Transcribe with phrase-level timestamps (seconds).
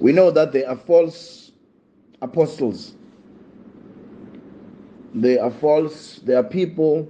[0.00, 1.52] We know that they are false
[2.20, 2.94] apostles.
[5.14, 7.08] They are false, there are people,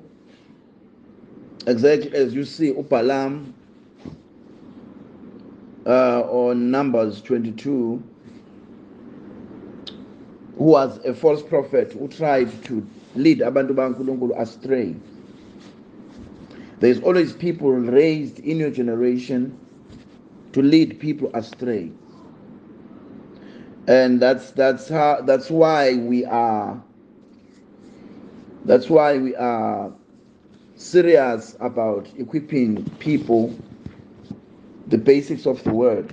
[1.67, 3.53] exactly as you see Upalam
[5.87, 8.03] uh, on Numbers 22,
[10.59, 14.95] who was a false prophet who tried to lead abantu bankulunkulu astray.
[16.81, 19.59] There's always people raised in your generation
[20.53, 21.91] to lead people astray.
[23.87, 26.83] And that's that's how that's why we are
[28.65, 29.93] that's why we are
[30.77, 33.55] serious about equipping people
[34.89, 36.13] the basics of the word.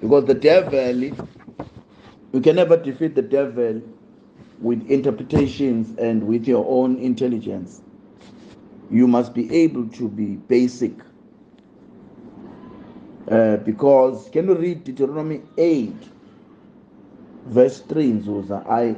[0.00, 3.82] Because the devil, you can never defeat the devil
[4.60, 7.82] with interpretations and with your own intelligence.
[8.90, 10.92] You must be able to be basic.
[13.30, 15.94] Uh, because can you read Deuteronomy 8,
[17.50, 18.66] verse 3 Zuza?
[18.68, 18.96] I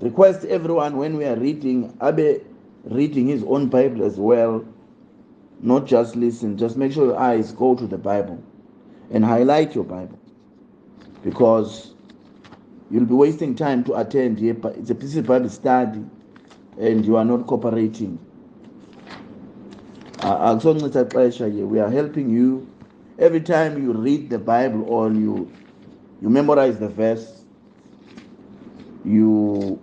[0.00, 2.42] request everyone when we are reading, Abe
[2.84, 4.64] reading his own Bible as well,
[5.60, 8.42] not just listen, just make sure your eyes go to the Bible
[9.10, 10.18] and highlight your Bible.
[11.22, 11.94] Because
[12.90, 14.56] you'll be wasting time to attend here.
[14.64, 16.04] It's a piece of Bible study
[16.78, 18.18] and you are not cooperating.
[20.20, 22.68] Uh, we are helping you
[23.18, 25.50] every time you read the Bible or you
[26.22, 27.44] you memorize the verse,
[29.06, 29.80] you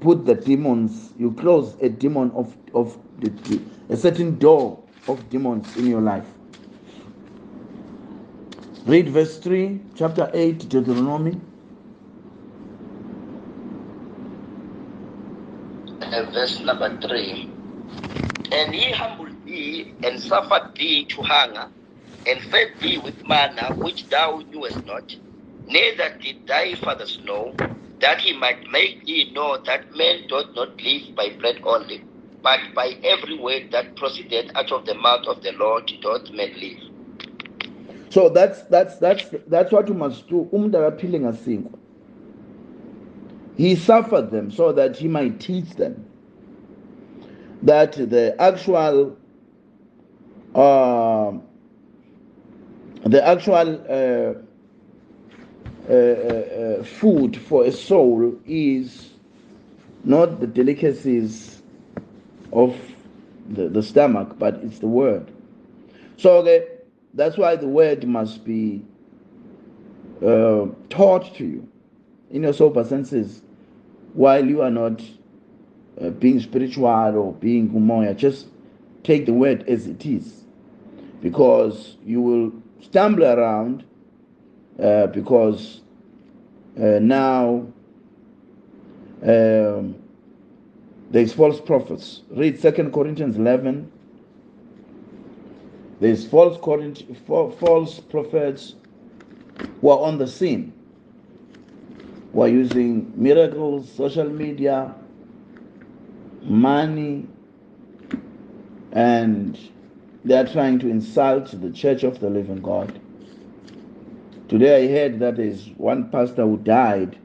[0.00, 5.76] put the demons, you close a demon of, of the, a certain door of demons
[5.76, 6.26] in your life.
[8.86, 11.40] Read verse 3, chapter 8, Deuteronomy.
[16.00, 17.48] Uh, verse number 3.
[18.52, 21.68] And he humbled thee and suffered thee to hunger,
[22.26, 25.16] and fed thee with manna which thou knewest not,
[25.66, 27.54] neither did thy fathers know,
[28.06, 32.04] that he might make thee know that men doth not live by bread only,
[32.40, 36.52] but by every word that proceedeth out of the mouth of the Lord doth men
[36.60, 36.78] live.
[38.10, 40.48] So that's that's that's that's what you must do.
[40.52, 41.72] Umntu
[43.56, 46.06] He suffered them so that he might teach them
[47.64, 49.16] that the actual
[50.54, 51.32] uh,
[53.04, 54.45] the actual uh,
[55.88, 59.10] uh, uh, food for a soul is
[60.04, 61.62] not the delicacies
[62.52, 62.76] of
[63.50, 65.30] the, the stomach, but it's the word.
[66.16, 66.66] So okay,
[67.14, 68.84] that's why the word must be
[70.24, 71.68] uh, taught to you
[72.30, 73.42] in your sober senses
[74.14, 75.02] while you are not
[76.00, 78.46] uh, being spiritual or being umoya, just
[79.02, 80.44] take the word as it is.
[81.20, 83.84] Because you will stumble around
[84.82, 85.80] uh, because
[86.78, 87.66] uh, now
[89.22, 89.96] um,
[91.10, 92.22] there's false prophets.
[92.30, 93.90] Read Second Corinthians 11.
[96.00, 96.58] There's false,
[97.58, 98.74] false prophets
[99.80, 100.74] who are on the scene,
[102.32, 104.94] who are using miracles, social media,
[106.42, 107.26] money,
[108.92, 109.58] and
[110.24, 113.00] they are trying to insult the church of the living God.
[114.48, 117.18] Today I heard that there's one pastor who died.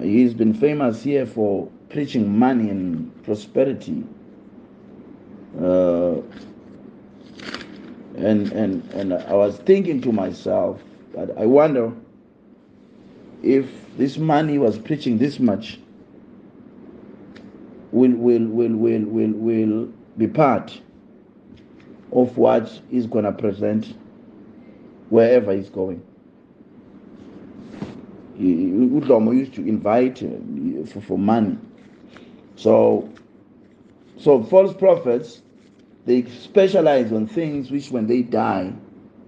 [0.00, 4.04] He's been famous here for preaching money and prosperity.
[5.56, 6.16] Uh,
[8.16, 10.82] and and and I was thinking to myself
[11.14, 11.92] that I wonder
[13.44, 13.66] if
[13.96, 15.78] this money he was preaching this much
[17.92, 20.80] will will will will will will be part
[22.10, 23.94] of what he's gonna present
[25.10, 26.02] wherever he's going.
[28.38, 30.18] Udlomo used to invite
[30.88, 31.58] for, for money.
[32.56, 33.08] So
[34.16, 35.42] so false prophets
[36.06, 38.72] they specialize on things which when they die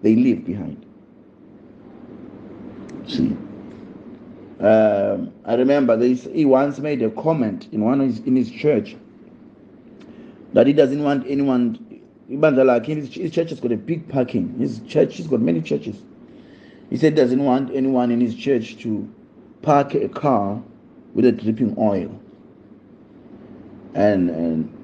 [0.02, 0.86] they leave behind.
[3.06, 3.37] See.
[4.60, 8.50] Um, I remember this, he once made a comment in one of his, in his
[8.50, 8.94] church
[10.52, 11.89] that he doesn't want anyone.
[12.31, 14.56] His, his church has got a big parking.
[14.59, 15.97] His church he's got many churches.
[16.88, 19.12] He said he doesn't want anyone in his church to
[19.62, 20.62] park a car
[21.12, 22.21] with a dripping oil.
[23.94, 24.77] And and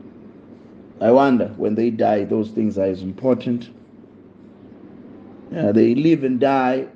[1.00, 3.70] I wonder when they die, those things are as important.
[5.52, 6.88] Yeah, they live and die,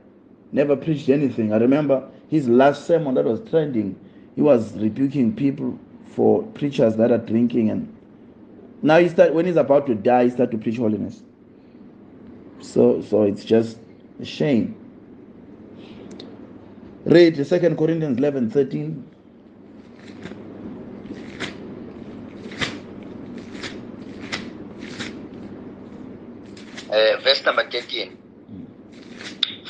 [0.51, 1.53] never preached anything.
[1.53, 3.97] I remember his last sermon that was trending,
[4.35, 7.97] he was rebuking people for preachers that are drinking and
[8.83, 11.23] now he start when he's about to die, he start to preach holiness.
[12.61, 13.79] So so it's just
[14.21, 14.77] A shame.
[17.07, 17.45] Read 2
[17.77, 19.05] Corinthians 11 13.
[26.91, 28.19] Uh, verse number 13.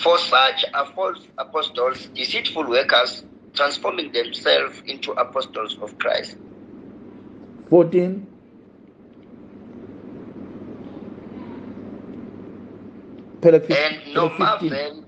[0.02, 3.22] For such are false apostles, deceitful workers,
[3.54, 6.36] transforming themselves into apostles of Christ.
[7.68, 8.26] 14.
[13.42, 15.04] And no marvel,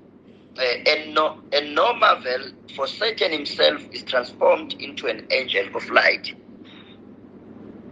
[0.58, 5.88] uh, and no and no marvel, for Satan himself is transformed into an angel of
[5.90, 6.34] light.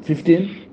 [0.02, 0.66] 15.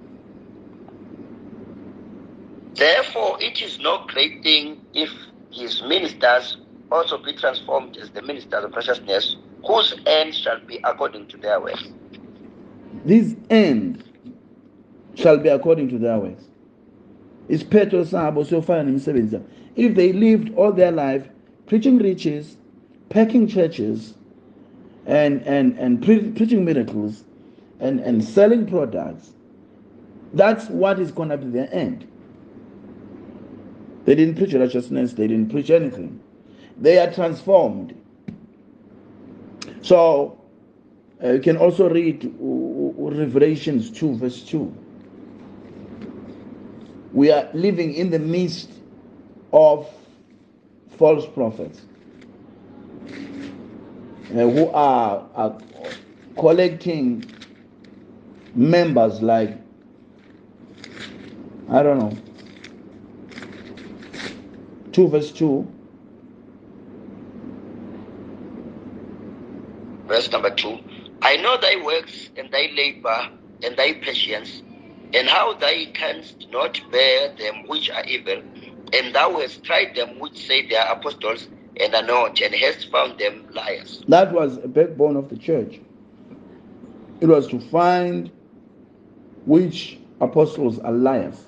[2.75, 5.09] Therefore, it is no great thing if
[5.51, 6.57] his ministers
[6.91, 9.35] also be transformed as the ministers of righteousness,
[9.65, 11.83] whose end shall be according to their works.
[13.03, 14.03] This end
[15.15, 16.46] shall be according to their works.
[17.49, 19.43] Nemisebenzi yabo
[19.75, 21.29] if they lived all their life
[21.65, 22.57] preaching riches
[23.09, 24.13] packing churches
[25.05, 27.23] and and and pre- preaching miracles
[27.79, 29.31] and and selling products
[30.33, 32.07] that's what is going to be their end.
[34.05, 36.19] They didn't preach righteousness they didn't preach anything.
[36.77, 37.99] They are transformed.
[39.81, 40.39] So
[41.23, 44.73] uh, you can also read uh, uh, revelations 2 verse 2
[47.13, 48.69] we are living in the midst
[49.53, 49.89] of
[50.97, 51.81] false prophets
[54.31, 55.57] uh, who are, are
[56.37, 57.23] collecting
[58.55, 59.57] members like
[61.69, 62.17] I don't know
[64.91, 65.67] 2 verse 2
[70.07, 70.79] Verse number two.
[71.21, 73.29] I know thy works and thy labor
[73.63, 74.63] and thy patience,
[75.13, 78.41] and how thou canst not bear them which are evil,
[78.93, 81.47] and thou hast tried them which say they are apostles
[81.79, 84.03] and are not, and hast found them liars.
[84.07, 85.79] that was a backbone of the church.
[87.21, 88.31] It was to find
[89.45, 91.45] which apostles are liars.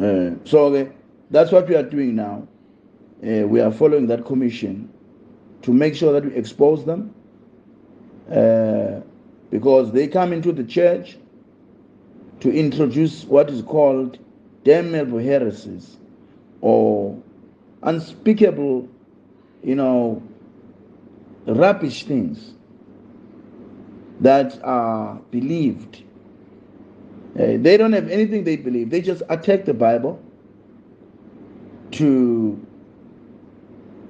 [0.00, 0.86] Uh, so uh,
[1.30, 2.46] that's what we are doing now.
[3.22, 4.90] Uh, we are following that commission
[5.62, 7.14] to make sure that we expose them.
[8.30, 9.00] Uh,
[9.50, 11.18] because they come into the church
[12.40, 14.18] to introduce what is called
[14.64, 15.96] damnable heresies
[16.60, 17.20] or
[17.82, 18.88] unspeakable,
[19.62, 20.22] you know,
[21.46, 22.52] rubbish things
[24.20, 26.02] that are believed.
[27.38, 28.90] Uh, they don't have anything they believe.
[28.90, 30.22] They just attack the Bible
[31.92, 32.66] to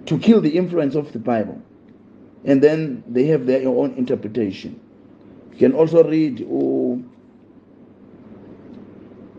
[0.06, 1.60] to kill the influence of the Bible,
[2.44, 4.80] and then they have their own interpretation.
[5.60, 6.96] Can also read uh,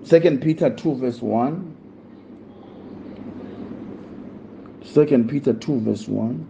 [0.06, 1.76] Second Peter two verse one.
[4.84, 6.48] Second Peter two verse one.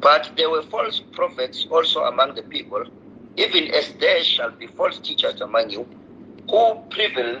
[0.00, 2.84] But there were false prophets also among the people,
[3.36, 5.88] even as there shall be false teachers among you,
[6.50, 7.40] who prevail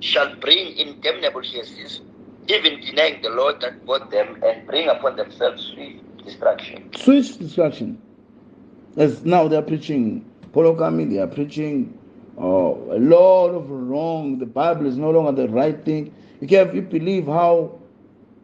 [0.00, 2.02] shall bring in damnable heresies,
[2.48, 6.90] even denying the Lord that bought them, and bring upon themselves swift destruction.
[6.96, 8.00] Switch destruction.
[8.96, 11.98] As now they are preaching polygamy, they are preaching
[12.38, 14.38] uh, a lot of wrong.
[14.38, 16.14] The Bible is no longer the right thing.
[16.40, 17.78] You can't you believe how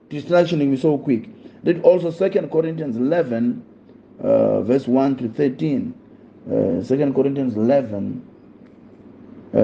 [0.09, 1.29] destruction be so quick.
[1.63, 3.65] Read also Second Corinthians 11,
[4.23, 5.95] uh, verse 1 to 13.
[6.47, 8.27] Uh, 2 Corinthians 11.
[9.53, 9.59] Uh,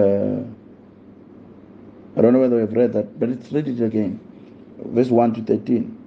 [2.17, 4.21] I don't know whether we've read that, but let's read it again.
[4.79, 5.99] Verse 1 to 13.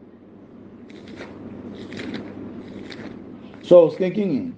[3.64, 4.56] So, skanking in.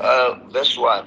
[0.00, 1.04] Uh, verse 1.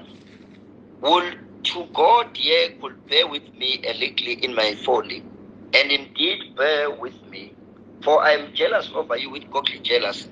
[1.02, 5.24] Would to God ye could bear with me a little in my folly,
[5.74, 7.54] and indeed bear with me,
[8.04, 10.30] for I am jealous over you with godly jealousy,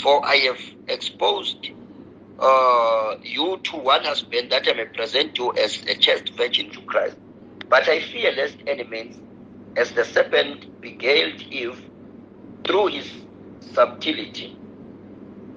[0.00, 1.68] for I have exposed
[2.40, 6.80] uh, you to one husband that I may present you as a chaste virgin to
[6.82, 7.16] Christ.
[7.70, 9.16] But I fear lest any means,
[9.76, 11.80] as the serpent beguiled Eve
[12.66, 13.10] through his
[13.60, 14.54] subtlety,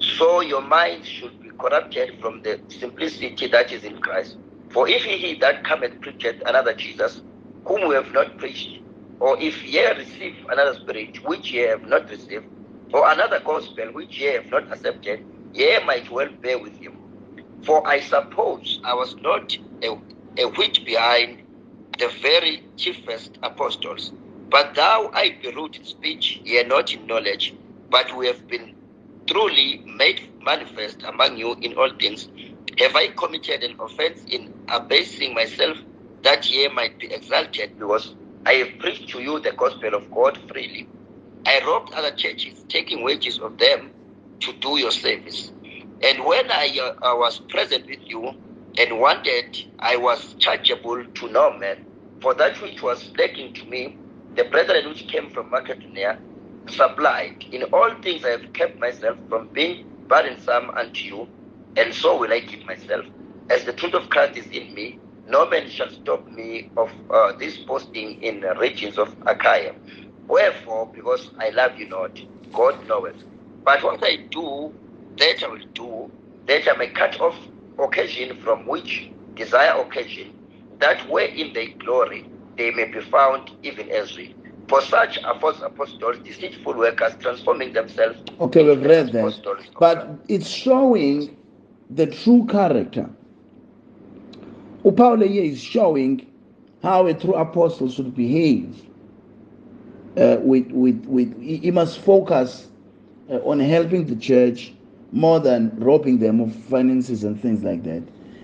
[0.02, 4.38] so your minds should be corrupted from the simplicity that is in Christ.
[4.70, 7.22] For if he that cometh preacheth another Jesus,
[7.66, 8.70] whom we have not preached,
[9.20, 12.46] or if ye receive another spirit which ye have not received,
[12.94, 15.22] or another gospel which ye have not accepted,
[15.54, 16.94] ye might well bear with him.
[17.64, 19.90] For I suppose I was not a,
[20.38, 21.44] a whit behind
[22.00, 24.14] the very chiefest apostles.
[24.50, 27.56] But thou I be rude in speech, ye not in knowledge,
[27.90, 28.76] but we have been
[29.28, 32.30] truly made manifest among you in all things,
[32.80, 35.78] have I committed an offense in abasing myself
[36.24, 38.16] that ye might be exalted, because
[38.46, 40.88] I have preached to you the gospel of God freely.
[41.46, 43.92] I robbed other churches, taking wages of them
[44.42, 45.54] to do your service.
[46.04, 48.32] And when I, uh, I was present with you
[48.80, 49.46] and wanted,
[49.82, 51.78] I was chargeable to no man.
[52.22, 54.00] For that which was lacking to me,
[54.36, 56.20] the brethren which came from Macedonia
[56.70, 57.36] supplied.
[57.52, 59.80] In all things I have kept myself from being
[60.10, 61.30] burdensome unto you,
[61.78, 63.06] and so will I keep myself.
[63.50, 67.34] As the truth of Christ is in me, no man shall stop me of uh,
[67.40, 69.74] this posting in the regions of Achaia.
[70.30, 72.20] Wherefore, because I love you not,
[72.54, 73.18] God knoweth.
[73.64, 74.74] But what I do,
[75.18, 76.12] that I will do,
[76.48, 77.36] that I may cut off
[77.80, 80.34] occasion from which desire occasion,
[80.80, 82.26] that way wherein they glory,
[82.58, 84.36] they may be found even as we.
[84.68, 88.18] For such are false apostles, deceitful workers, transforming themselves.
[88.40, 89.68] Okay, we've read that.
[89.78, 91.36] But it's showing
[91.90, 93.10] the true character.
[94.86, 96.26] Upawule here is showing
[96.82, 98.82] how a true apostle should behave.
[100.18, 102.68] Uh, with, with, with, he must focus
[103.32, 104.74] uh, on helping the church
[105.12, 108.04] more than robbing them of finances and things like that.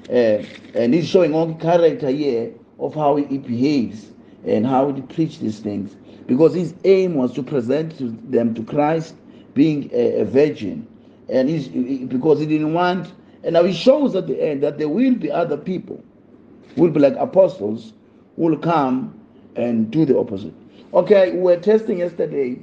[0.10, 4.12] Uh, and he's showing all character here of how he behaves
[4.46, 5.96] and how he preach these things.
[6.26, 9.16] Because his aim was to present to them to Christ
[9.54, 10.88] being a, a virgin.
[11.30, 13.12] And he's because he didn't want,
[13.44, 16.02] and now he shows at the end that there will be other people
[16.78, 17.94] will be like apostles
[18.38, 19.20] will come
[19.56, 20.54] and do the opposite.
[20.94, 22.60] Okay, we were testing yesterday.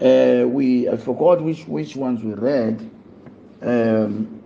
[0.00, 2.90] Uh, we I forgot which which ones we read,
[3.62, 4.42] um,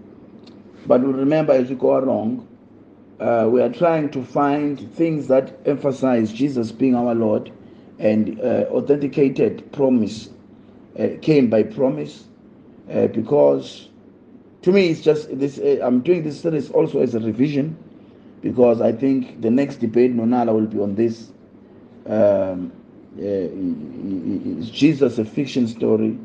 [0.86, 2.46] but we remember as we go along
[3.20, 7.52] uh, we are trying to find things that emphasize Jesus being our Lord
[7.98, 10.30] and uh, authenticated promise
[10.98, 12.24] uh, came by promise
[12.90, 13.88] uh, because
[14.62, 17.76] to me it's just this uh, I'm doing this series also as a revision
[18.42, 21.32] because I think the next debate Nonala will be on this
[22.06, 22.72] um,
[23.18, 26.18] uh, Jesus a fiction story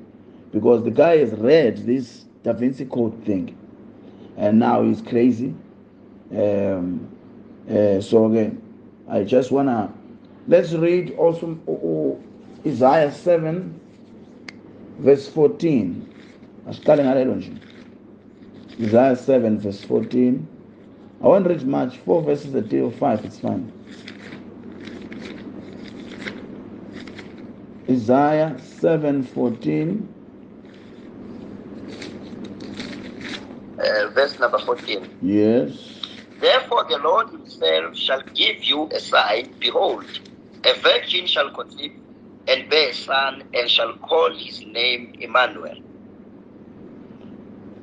[0.51, 3.55] because the guy has read this Da Vinci Code thing
[4.37, 5.53] and now he's crazy
[6.31, 7.09] um,
[7.69, 8.61] uh, so again,
[9.07, 9.93] I just wanna
[10.47, 12.23] let's read also oh, oh,
[12.65, 13.79] Isaiah 7,
[14.99, 16.05] verse 14.
[18.81, 20.47] Isaiah 7, verse 14.
[21.21, 23.71] I won't read much, four verses a day or five, it's fine.
[27.89, 30.07] Isaiah 7:14.
[33.79, 35.09] Uh, verse number 14.
[35.21, 35.71] Yes.
[36.39, 39.53] Therefore, the Lord Himself shall give you a sign.
[39.59, 40.05] Behold,
[40.65, 41.93] a virgin shall conceive
[42.47, 45.77] and bear a son, and shall call his name Emmanuel.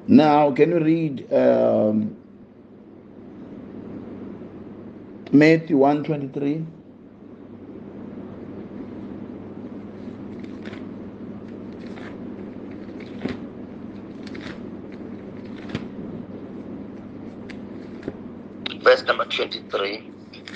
[0.08, 2.16] Now, can you read um,
[5.32, 6.75] Matthew 123?
[19.36, 20.10] 23.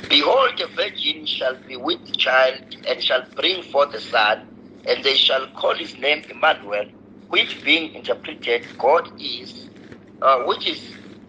[0.08, 4.46] Behold, a virgin shall be with child and shall bring forth a son,
[4.88, 6.86] and they shall call his name Emmanuel,
[7.28, 9.68] which being interpreted, God is,
[10.22, 10.80] uh, which is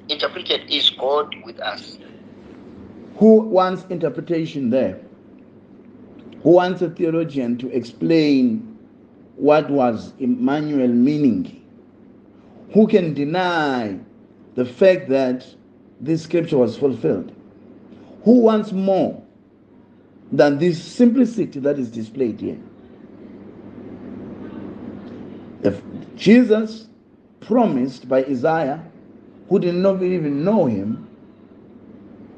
[0.10, 1.98] interpreted is God with us.
[3.18, 5.00] Who wants interpretation there?
[6.44, 8.80] Who wants a theologian to explain
[9.36, 11.62] what was Emmanuel meaning?
[12.74, 14.00] Who can deny
[14.56, 15.46] the fact that
[16.02, 17.32] this scripture was fulfilled.
[18.24, 19.22] Who wants more
[20.32, 22.60] than this simplicity that is displayed here?
[25.64, 25.82] If
[26.16, 26.88] Jesus
[27.40, 28.84] promised by Isaiah,
[29.50, 31.08] who did not even know him,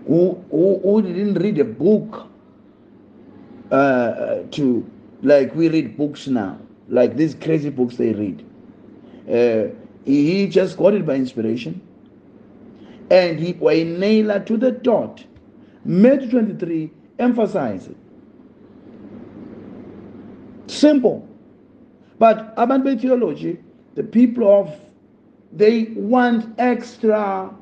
[0.08, 2.28] who, who, who didn't read a book
[3.72, 4.90] uh, to,
[5.22, 6.58] like we read books now,
[6.90, 8.46] like these crazy books they read.
[9.30, 9.74] Uh,
[10.06, 11.80] he just got it by inspiration
[13.10, 15.24] and he nailed it to the dot.
[15.86, 17.96] Matthew 23 emphasizes
[20.68, 21.28] Simple.
[22.20, 23.60] But about theology,
[23.96, 24.74] the people of
[25.52, 27.54] they want extra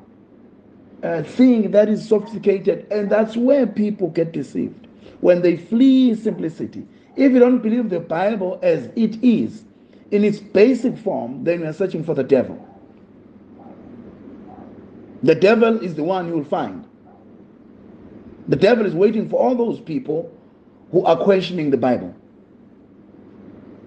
[1.02, 4.86] uh, thing that is sophisticated, and that's where people get deceived
[5.20, 6.86] when they flee simplicity.
[7.16, 9.64] If you don't believe the Bible as it is
[10.10, 12.66] in its basic form, then you are searching for the devil.
[15.22, 16.86] The devil is the one you will find.
[18.48, 20.32] The devil is waiting for all those people
[20.90, 22.14] who are questioning the Bible.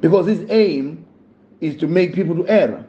[0.02, 1.06] Because his aim
[1.62, 2.86] is to make people to err.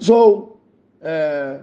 [0.00, 0.58] So,
[1.04, 1.58] uh,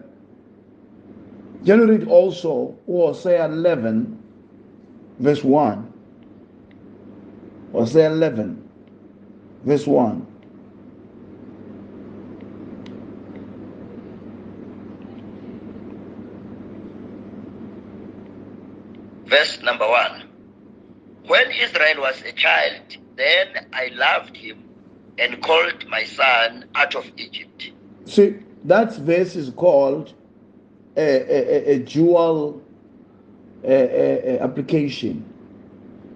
[1.63, 4.21] you read also Hosea 11,
[5.19, 5.93] verse 1?
[7.71, 8.69] Hosea 11,
[9.63, 10.34] verse 1.
[19.25, 20.23] Verse number one.
[21.27, 24.63] When Israel was a child, then I loved him
[25.17, 27.71] and called my son out of Egypt.
[28.05, 30.13] See, that verse is called
[30.95, 32.61] a, a, a dual
[33.63, 35.23] a, application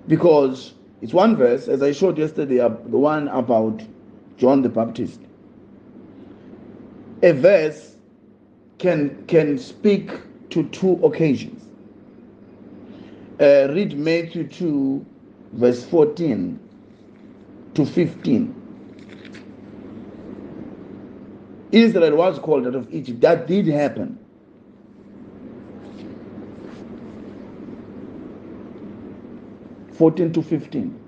[0.07, 3.81] because it's one verse, as I showed yesterday, the one about
[4.37, 5.19] John the Baptist.
[7.23, 7.95] A verse
[8.77, 10.11] can can speak
[10.51, 11.68] to two occasions.
[13.39, 15.05] Uh, read Matthew 2,
[15.53, 16.59] verse 14
[17.75, 18.55] to 15.
[21.71, 23.21] Israel was called out of Egypt.
[23.21, 24.19] That did happen.
[29.93, 30.99] Fourteen to fifteen.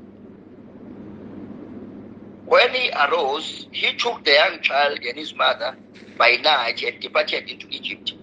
[2.46, 5.78] When he arose, he took the young child and his mother
[6.18, 8.14] by night and departed into Egypt,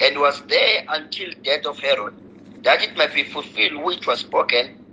[0.00, 2.14] and was there until death of Herod,
[2.62, 4.84] that it might be fulfilled which was spoken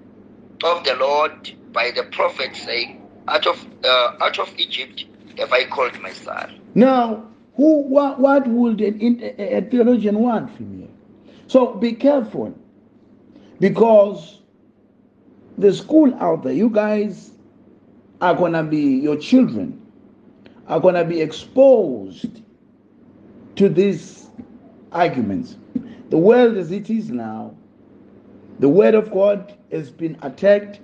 [0.63, 5.05] of the Lord by the prophet, saying, Out of uh, out of Egypt
[5.38, 6.60] have I called my son.
[6.75, 10.89] Now, who what, what would a, a theologian want from you?
[11.48, 12.58] So be careful,
[13.60, 14.39] because
[15.58, 17.32] the school out there, you guys
[18.22, 19.79] are gonna be your children
[20.67, 22.41] are gonna be exposed
[23.55, 24.27] to these
[24.91, 25.58] arguments.
[26.13, 27.55] The world as it is now
[28.60, 30.79] the Word of God has been attacked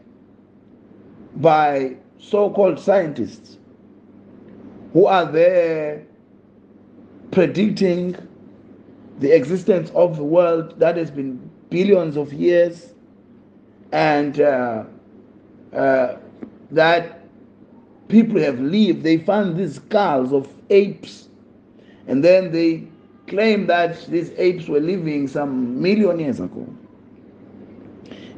[1.35, 3.59] by so called scientists
[4.91, 6.03] who are there
[7.29, 8.15] predicting
[9.19, 12.95] the existence of the world that has been billions of years
[13.91, 14.83] and uh,
[15.73, 16.15] uh,
[16.71, 17.21] that
[18.07, 19.03] people have lived.
[19.03, 21.27] They found these skulls of apes
[22.07, 22.87] and then they
[23.29, 26.67] claim that these apes were living some million years ago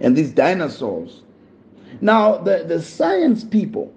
[0.01, 1.21] and these dinosaurs.
[2.01, 3.93] Now, the, the science people,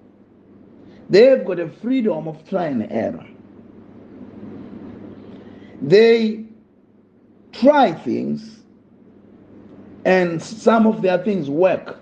[1.09, 3.27] they've got a freedom of trying and error.
[5.81, 6.45] They
[7.53, 8.63] try things,
[10.05, 11.99] and some of their things work.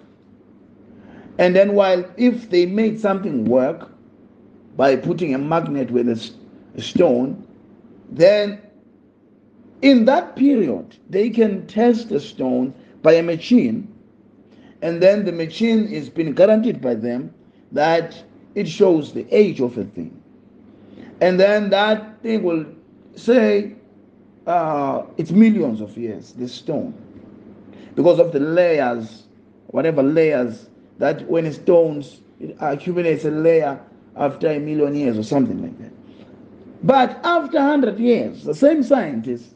[1.39, 3.91] And then, while if they made something work
[4.77, 6.31] by putting a magnet with a,
[6.77, 7.47] a stone,
[8.11, 8.61] then
[9.83, 13.93] in that period, they can test the stone by a machine
[14.83, 17.33] and then the machine is being guaranteed by them
[17.71, 18.23] that
[18.55, 20.21] it shows the age of a thing.
[21.21, 22.67] And then that thing will
[23.15, 23.77] say
[24.47, 26.93] uh, it's millions of years, this stone,
[27.95, 29.25] because of the layers,
[29.69, 30.69] whatever layers,
[30.99, 33.81] that when stones, it accumulates a layer
[34.17, 35.93] after a million years or something like that.
[36.83, 39.55] But after 100 years, the same scientists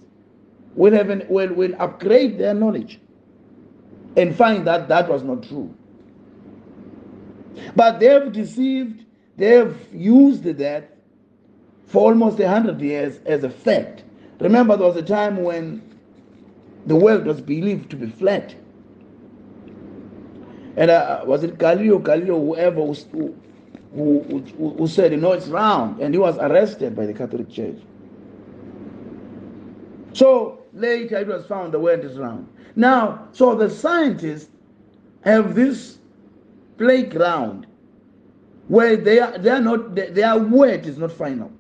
[0.76, 3.00] will, have an, will, will upgrade their knowledge
[4.16, 5.74] and find that that was not true.
[7.74, 9.04] But they've deceived,
[9.36, 10.96] they've used that
[11.86, 14.04] for almost a hundred years as a fact.
[14.40, 15.82] Remember, there was a time when
[16.86, 18.54] the world was believed to be flat.
[20.76, 23.34] And uh, was it Galileo, Galileo, whoever who,
[23.94, 24.20] who,
[24.58, 27.78] who, who said, you know, it's round, and he was arrested by the Catholic Church.
[30.12, 32.48] So later it was found the world is round.
[32.76, 34.48] Now, so the scientists
[35.22, 35.98] have this
[36.78, 37.66] playground
[38.68, 41.50] where they are, they are not, they, their word is not final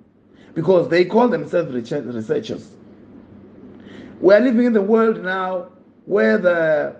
[0.54, 2.70] because they call themselves researchers.
[4.20, 5.68] We are living in the world now
[6.04, 6.96] where the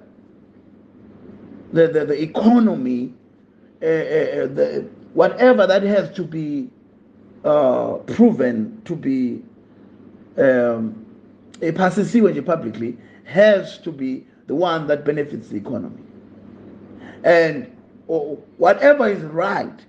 [1.72, 3.12] the, the, the economy,
[3.82, 6.70] uh, uh, the, whatever that has to be
[7.44, 9.42] uh, proven to be
[10.38, 11.05] um,
[11.62, 16.02] a passé publicly has to be the one that benefits the economy.
[17.24, 17.70] And
[18.06, 19.84] whatever is right,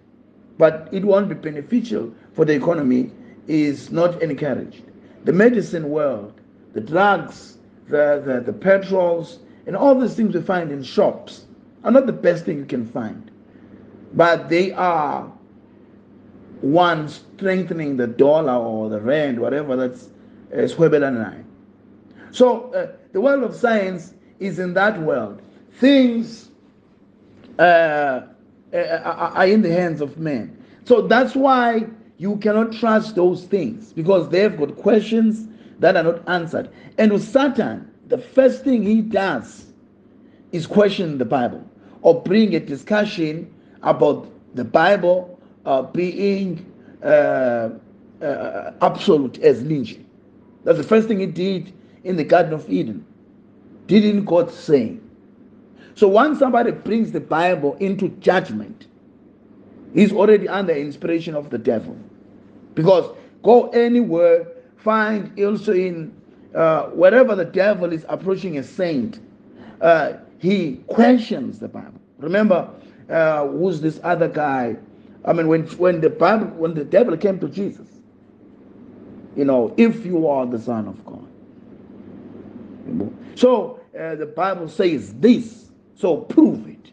[0.57, 3.11] but it won't be beneficial for the economy,
[3.47, 4.83] is not encouraged.
[5.25, 6.39] The medicine world,
[6.73, 11.45] the drugs, the, the, the petrols, and all these things we find in shops
[11.83, 13.29] are not the best thing you can find.
[14.13, 15.31] But they are
[16.61, 20.09] one strengthening the dollar or the rand, whatever that's
[20.53, 21.03] uh, Swebel
[22.37, 25.41] So uh, the world of science is in that world.
[25.79, 26.51] Things
[27.57, 30.55] uh, uh, uh, are in the hands of men.
[30.83, 31.87] So that's why
[32.19, 35.47] you cannot trust those things because they've got questions
[35.79, 36.69] that are not answered.
[36.99, 39.65] And with Satan, the first thing he does
[40.51, 41.67] is question the Bible
[42.03, 46.71] or bring a discussion about the Bible uh, being
[47.01, 47.69] uh,
[48.21, 50.05] uh, absolute as lynching.
[50.65, 53.05] That's the first thing he did in the Garden of Eden.
[53.87, 54.97] Didn't God say?
[55.95, 58.87] So once somebody brings the Bible into judgment,
[59.93, 61.97] he's already under inspiration of the devil.
[62.75, 66.15] Because go anywhere, find also in
[66.53, 69.19] uh, wherever the devil is approaching a saint,
[69.81, 71.99] uh, he questions the Bible.
[72.19, 72.69] Remember,
[73.09, 74.75] uh, who's this other guy?
[75.25, 77.87] I mean, when when the Bible, when the devil came to Jesus,
[79.35, 81.26] you know, if you are the Son of God.
[83.35, 86.91] So uh, the Bible says this, so prove it.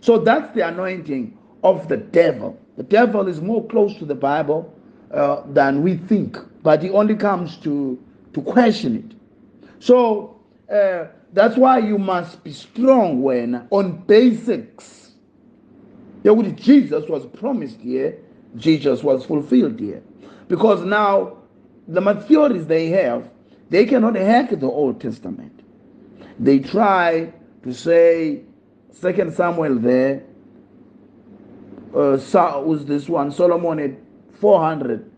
[0.00, 2.58] So that's the anointing of the devil.
[2.76, 4.74] The devil is more close to the Bible
[5.12, 7.98] uh, than we think, but he only comes to
[8.32, 9.82] to question it.
[9.82, 10.40] So
[10.72, 15.12] uh, that's why you must be strong when on basics.
[16.22, 18.18] Yeah, Jesus was promised here,
[18.56, 20.02] Jesus was fulfilled here.
[20.48, 21.38] Because now
[21.88, 23.30] the theories they have,
[23.70, 25.60] they cannot hack the Old Testament.
[26.38, 28.42] They try to say,
[28.92, 30.24] Second Samuel there,
[31.94, 32.18] uh,
[32.64, 33.96] was this one, Solomon had
[34.40, 35.10] 400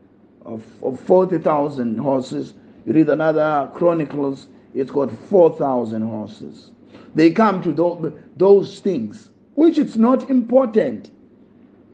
[0.45, 2.55] of, of 40,000 horses.
[2.87, 6.71] You read another Chronicles, it's got 4,000 horses.
[7.15, 11.11] They come to those, those things, which it's not important.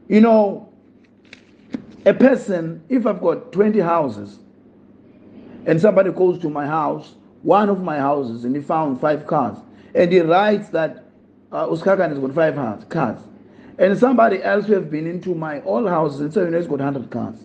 [0.07, 0.69] You know,
[2.05, 4.39] a person, if I've got 20 houses,
[5.65, 9.57] and somebody goes to my house, one of my houses, and he found five cars,
[9.95, 11.05] and he writes that
[11.51, 13.19] uh, uSikhakhane has got five cars,
[13.79, 16.67] and somebody else who have been into my old houses and say, you know, he's
[16.67, 17.35] got 100 cars.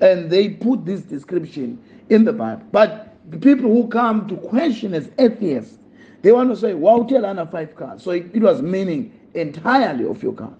[0.00, 2.62] And they put this description in the Bible.
[2.70, 5.78] But the people who come to question as atheists,
[6.20, 8.02] they want to say, wow, tell Anna five cars.
[8.02, 10.52] So it, it was meaning entirely of your cars.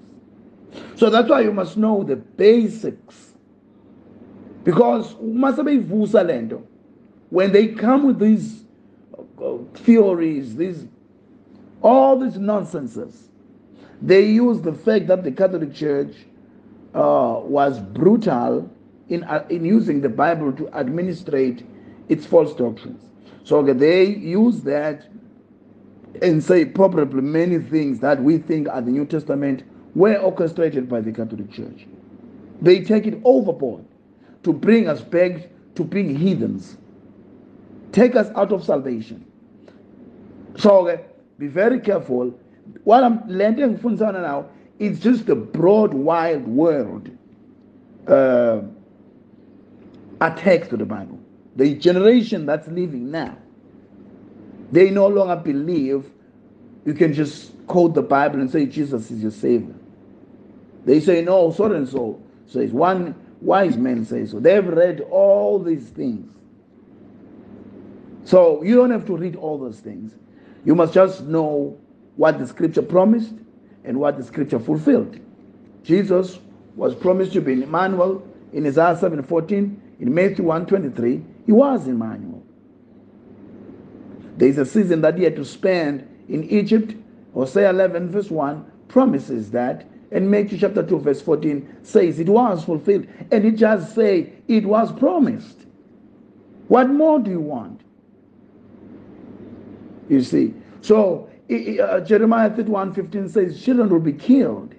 [0.97, 3.35] So that's why you must know the basics.
[4.65, 5.15] Because
[7.35, 8.63] when they come with these
[9.43, 10.87] uh, theories, these
[11.83, 13.29] all these nonsenses,
[14.01, 16.15] they use the fact that the Catholic Church
[16.95, 18.71] uh, was brutal
[19.09, 21.67] in, uh, in using the Bible to administrate
[22.09, 23.03] its false doctrines.
[23.43, 25.05] So they use that
[26.23, 29.65] and say probably many things that we think are the New Testament
[29.97, 31.85] were orchestrated by the Catholic Church.
[32.63, 33.85] They take it overboard
[34.45, 36.77] to bring us back to being heathens,
[37.95, 39.25] take us out of salvation.
[40.57, 40.99] So
[41.39, 42.39] be very careful.
[42.85, 47.11] What I'm learning from now is just the broad, wide world.
[48.07, 48.63] Uh,
[50.21, 51.19] attached to the Bible.
[51.57, 53.37] The generation that's living now,
[54.73, 56.11] they no longer believe
[56.85, 59.75] you can just quote the Bible and say Jesus is your Savior.
[60.85, 62.73] They say, no, so and so says.
[62.73, 64.41] One wise man says so.
[64.41, 66.31] They've read all these things.
[68.25, 70.15] So you don't have to read all those things.
[70.65, 71.79] You must just know
[72.17, 73.35] what the scripture promised
[73.85, 75.19] and what the scripture fulfilled.
[75.83, 76.39] Jesus
[76.75, 81.87] was promised to be in Emmanuel in Isaiah 7 14 in Matthew 1:23, he was
[81.87, 82.43] Emmanuel.
[84.37, 86.95] There is a season that he had to spend in Egypt.
[87.35, 89.87] Hosea 11, verse 1 promises that.
[90.11, 93.07] And Matthew chapter 2, verse 14 says it was fulfilled.
[93.31, 95.67] And it just say it was promised.
[96.69, 97.81] What more do you want?
[100.09, 100.55] You see.
[100.81, 104.75] So uh, Jeremiah 31, 15 says children will be killed,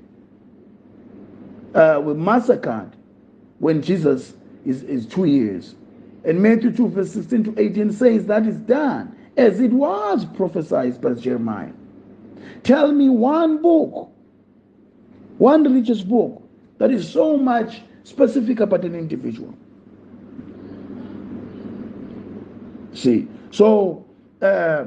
[1.74, 2.96] uh, will massacred
[3.60, 4.34] when Jesus
[4.66, 5.76] is, is two years.
[6.24, 11.00] And Matthew 2, verse 16 to 18 says that is done as it was prophesied
[11.02, 11.72] by Jeremiah.
[12.64, 14.12] Tell me one book,
[15.38, 16.42] one religious book
[16.78, 19.54] that is so much specific about an individual.
[22.94, 24.06] See, so
[24.42, 24.86] uh,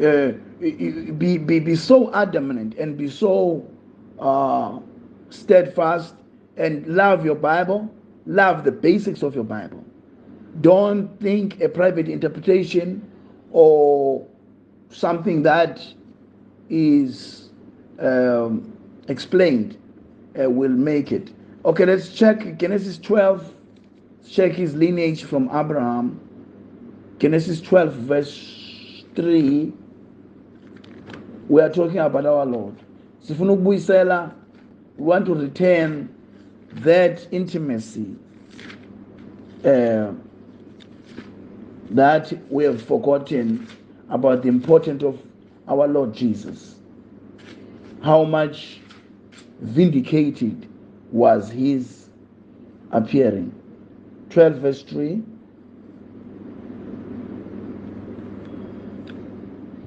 [0.00, 3.66] uh, be, be, be so adamant and be so
[4.18, 4.78] uh,
[5.30, 6.14] steadfast
[6.56, 7.92] and love your Bible,
[8.26, 9.84] love the basics of your Bible.
[10.60, 13.06] Don't think a private interpretation
[13.50, 14.26] or
[14.90, 15.80] something that
[16.68, 17.50] is
[17.98, 18.72] um,
[19.08, 19.78] explained
[20.40, 21.32] uh, will make it.
[21.64, 23.54] Okay, let's check Genesis 12.
[24.28, 26.20] Check his lineage from Abraham.
[27.18, 29.72] Genesis 12, verse 3.
[31.52, 32.76] We are talking about our Lord.
[33.28, 33.36] we
[34.96, 36.08] want to return
[36.76, 38.16] that intimacy
[39.62, 40.12] uh,
[41.90, 43.68] that we have forgotten
[44.08, 45.20] about the importance of
[45.68, 46.76] our Lord Jesus.
[48.02, 48.80] How much
[49.60, 50.66] vindicated
[51.10, 52.08] was his
[52.92, 53.54] appearing.
[54.30, 55.22] 12 verse 3.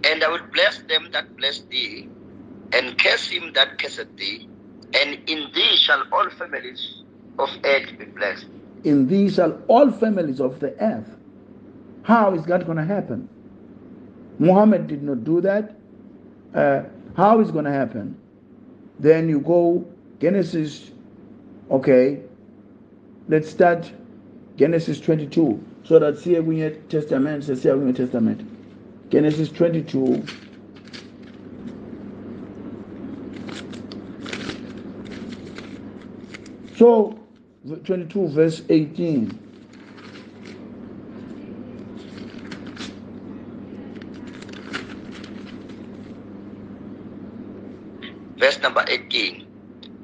[0.03, 0.77] And I will bless
[1.15, 2.09] that bless thee,
[2.73, 4.49] and curse him that curseth thee,
[4.93, 7.03] and in thee shall all families
[7.39, 8.47] of earth be blessed.
[8.83, 11.09] In thee shall all families of the earth.
[12.03, 13.29] How is that going to happen?
[14.39, 15.77] Muhammad did not do that.
[16.53, 16.81] Uh,
[17.15, 18.19] how is going to happen?
[18.99, 19.85] Then you go
[20.19, 20.91] Genesis,
[21.71, 22.19] okay,
[23.29, 23.89] let's start
[24.57, 25.63] Genesis 22.
[25.85, 29.11] So we have Testament, we Testament.
[29.11, 30.25] Genesis 22.
[36.75, 37.17] So
[37.85, 39.39] 22 verse 18.
[48.37, 49.47] Verse number 18.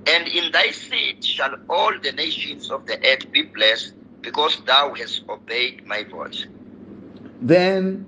[0.07, 4.93] And in thy seed shall all the nations of the earth be blessed, because thou
[4.93, 6.47] hast obeyed my voice.
[7.41, 8.05] Then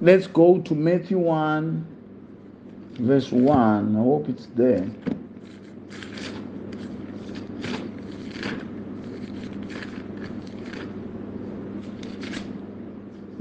[0.00, 1.86] let's go to Matthew 1,
[3.00, 3.96] verse 1.
[3.96, 4.86] I hope it's there.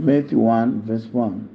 [0.03, 1.49] Matthew 1, verse 1.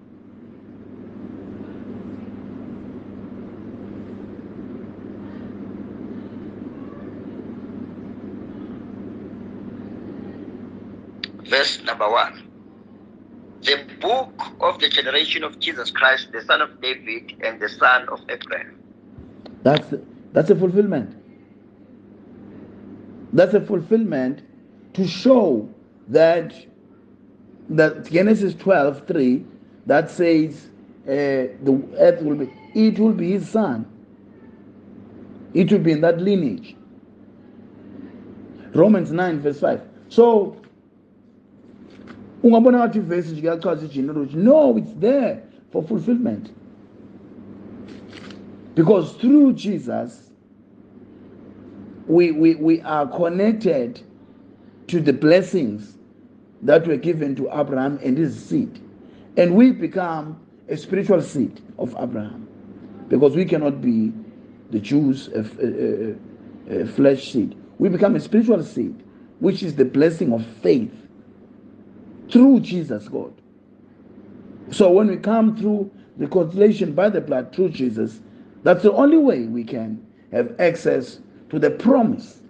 [11.44, 12.48] Verse number 1.
[13.62, 18.08] The book of the generation of Jesus Christ, the son of David and the son
[18.08, 18.80] of Abraham.
[19.62, 19.92] That's
[20.32, 21.14] that's a fulfillment.
[23.34, 24.40] That's a fulfillment
[24.94, 25.68] to show
[26.08, 26.54] that
[27.70, 29.44] that Genesis 12, 3,
[29.86, 30.68] that says
[31.04, 33.86] uh, the earth will be, it will be his son.
[35.54, 36.76] It will be in that lineage.
[38.74, 39.80] Romans 9, verse 5.
[40.08, 40.56] So,
[42.42, 46.50] ungabona ngathi ivesi nje kuyachaza igenealogy no it's there for fulfillment
[48.74, 50.32] because through jesus
[52.08, 54.00] we, we, we are connected
[54.86, 55.97] to the blessings
[56.62, 58.80] that were given to Abraham and his seed.
[59.36, 62.48] And we become a spiritual seed of Abraham
[63.08, 64.12] because we cannot be
[64.70, 65.40] the Jews, a,
[66.70, 67.56] a, a, flesh seed.
[67.78, 69.02] We become a spiritual seed,
[69.38, 70.92] which is the blessing of faith
[72.30, 73.32] through Jesus, God.
[74.70, 78.20] So when we come through reconciliation by the blood through Jesus,
[78.64, 82.42] that's the only way we can have access to the promise.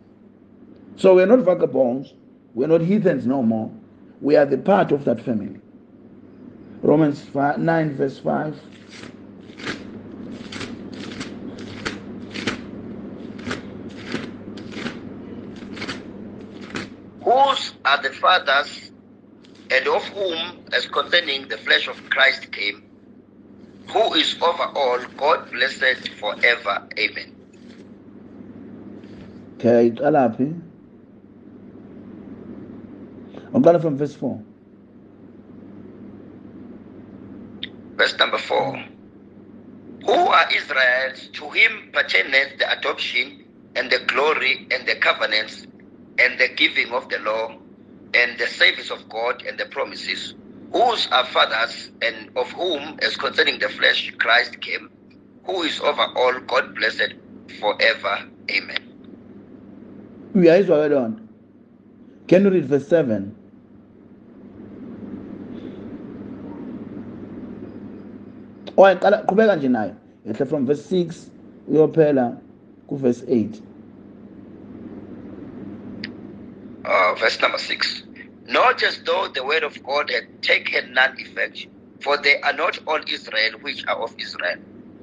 [0.96, 2.14] So we're not vagabonds,
[2.54, 3.70] we're not heathens no more
[4.20, 5.60] we are the part of that family.
[6.82, 8.60] Romans 5, 9, verse 5.
[17.24, 18.90] Whose are the fathers,
[19.70, 22.82] and of whom, as concerning the flesh of Christ came,
[23.88, 26.86] who is over all, God blessed forever.
[26.98, 27.34] Amen.
[29.58, 29.90] Okay.
[33.52, 34.42] I'm going to from verse 4.
[37.98, 38.84] Verse number 4.
[40.06, 41.28] Who are Israelites?
[41.34, 45.66] To him pertaineth the adoption and the glory and the covenants
[46.18, 47.56] and the giving of the law
[48.14, 50.34] and the service of God and the promises,
[50.72, 54.90] whose are fathers and of whom, as concerning the flesh, Christ came,
[55.44, 57.14] who is over all, God blessed
[57.60, 58.18] forever.
[58.50, 58.78] Amen.
[60.34, 61.16] We are Israel.
[62.28, 63.37] Can you read verse 7?
[68.76, 69.94] Owaqala qhubeka nje nayo
[70.26, 71.30] yehle from verse 6
[71.68, 72.36] uyophela
[72.88, 73.62] kuverse 8
[76.84, 78.02] uh, verse number 6
[78.46, 81.68] not as though the word of god had taken none effect
[82.00, 84.58] for they are not all israel which are of israel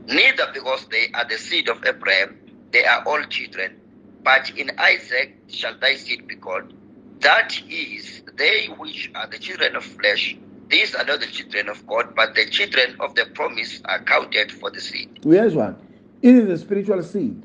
[0.08, 2.38] neither because they are the seed of abraham
[2.76, 3.80] they are all children.
[4.22, 6.74] But in isaac shall thy seed be called.
[7.22, 10.36] That is they which are the children of flesh
[10.70, 14.52] these are not the children of God, but the children of the promise are counted
[14.52, 15.20] for the seed.
[15.24, 15.76] Here's one.
[16.22, 17.44] It is a spiritual seed,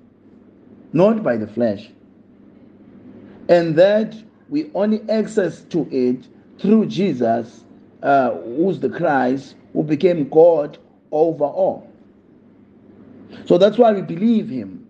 [0.93, 1.91] not by the flesh.
[3.49, 4.15] And that
[4.49, 6.27] we only access to it
[6.59, 7.65] through Jesus,
[8.03, 10.79] uh, who's the Christ, who became God
[11.11, 11.91] over all.
[13.45, 14.89] So that's why we believe him.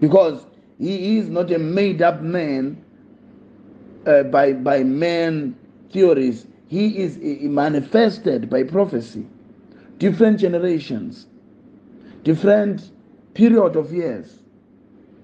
[0.00, 0.44] Because
[0.78, 2.84] he is not a made up man
[4.06, 5.56] uh, by, by man
[5.92, 6.46] theories.
[6.68, 9.26] He is uh, manifested by prophecy.
[9.98, 11.26] Different generations,
[12.22, 12.90] different
[13.34, 14.38] period of years.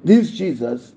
[0.02, 0.94] This Jesus,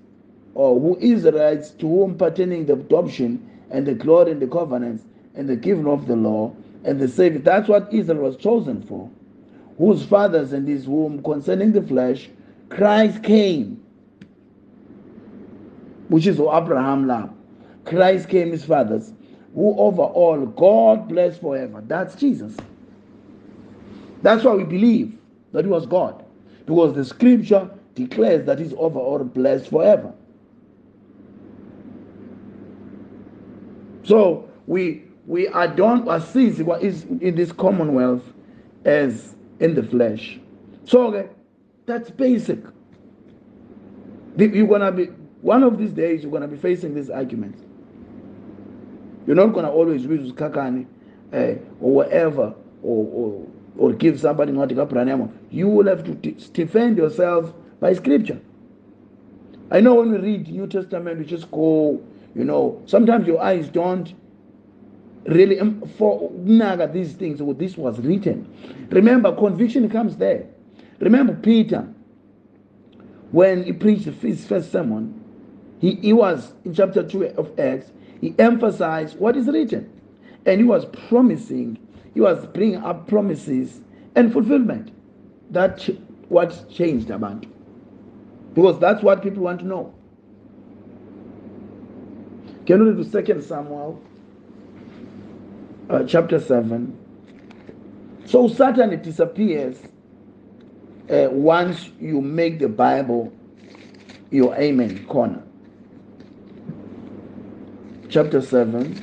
[0.55, 5.03] or who Israelites to whom pertaining the adoption and the glory and the covenants
[5.35, 7.39] and the giving of the law and the Savior.
[7.39, 9.09] That's what Israel was chosen for.
[9.77, 12.29] Whose fathers in this womb concerning the flesh,
[12.69, 13.83] Christ came,
[16.07, 17.31] which is Abraham love.
[17.85, 19.13] Christ came his fathers,
[19.53, 21.83] who over all God bless forever.
[21.85, 22.55] That's Jesus.
[24.21, 25.17] That's why we believe
[25.51, 26.23] that he was God.
[26.65, 30.13] Because the scripture declares that he's over all blessed forever.
[34.03, 38.23] So we we adorn assist what is in this commonwealth
[38.85, 40.39] as in the flesh.
[40.85, 41.29] So okay,
[41.85, 42.59] that's basic.
[44.37, 45.05] You're gonna be
[45.41, 47.66] one of these days you're gonna be facing this argument.
[49.27, 50.87] You're not gonna always use kakani
[51.33, 51.37] uh,
[51.79, 55.31] or whatever or, or or give somebody not pranayama.
[55.51, 58.41] You will have to defend yourself by scripture.
[59.69, 62.01] I know when we read New Testament, we just go,
[62.33, 64.13] you know, sometimes your eyes don't
[65.27, 68.47] really um, for naga these things or this was written
[68.91, 70.45] remember conviction comes there
[70.99, 71.85] remember peter
[73.31, 75.13] when he preached his first sermon
[75.79, 79.89] he, he was in chapter 2 of acts he emphasized what is written
[80.45, 81.77] and he was promising
[82.13, 83.81] he was bringing up promises
[84.15, 84.91] and fulfillment
[85.51, 85.83] that
[86.29, 87.45] what changed about
[88.53, 89.93] because that's what people want to know
[92.65, 94.01] can we read the second samuel
[95.89, 96.97] uh, chapter 7.
[98.25, 99.77] So Satan disappears
[101.09, 103.31] uh, once you make the Bible
[104.31, 105.43] your amen corner.
[108.17, 108.99] Chapter 7,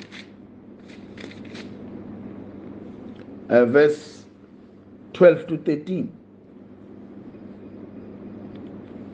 [3.48, 4.24] uh, verse
[5.12, 6.12] 12 to 13.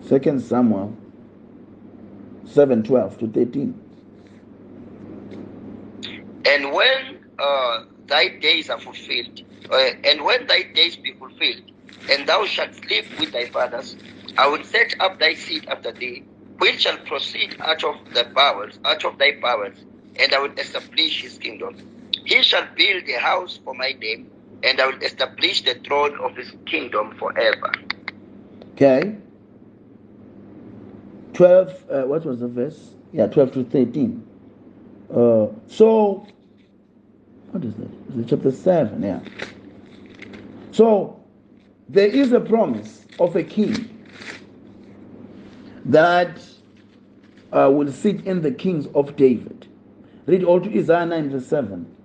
[0.09, 0.97] Second Samuel
[2.47, 3.81] 7 12 to 13.
[6.47, 11.73] And when uh, thy days are fulfilled, uh, and when thy days be fulfilled,
[12.11, 13.97] and thou shalt live with thy fathers,
[14.39, 16.25] I will set up thy seed after thee,
[16.57, 19.77] which shall proceed out of the bowels, out of thy bowels,
[20.21, 21.77] and I will establish his kingdom.
[22.25, 24.31] He shall build a house for my name,
[24.63, 27.73] and I will establish the throne of his kingdom forever.
[28.75, 29.17] Okay.
[31.33, 32.91] 12, uh, what was the verse?
[33.13, 34.27] Yeah, 12 to 13.
[35.11, 36.27] Uh, so
[37.51, 37.91] what is that?
[38.11, 39.03] Is it chapter 7?
[39.03, 39.21] Yeah.
[40.73, 41.21] So
[41.89, 43.97] there is a promise of a king
[45.87, 46.39] that
[47.53, 49.67] uh, will sit in the kings of David.
[50.27, 51.97] Read all to Isaiah 9 verse 7.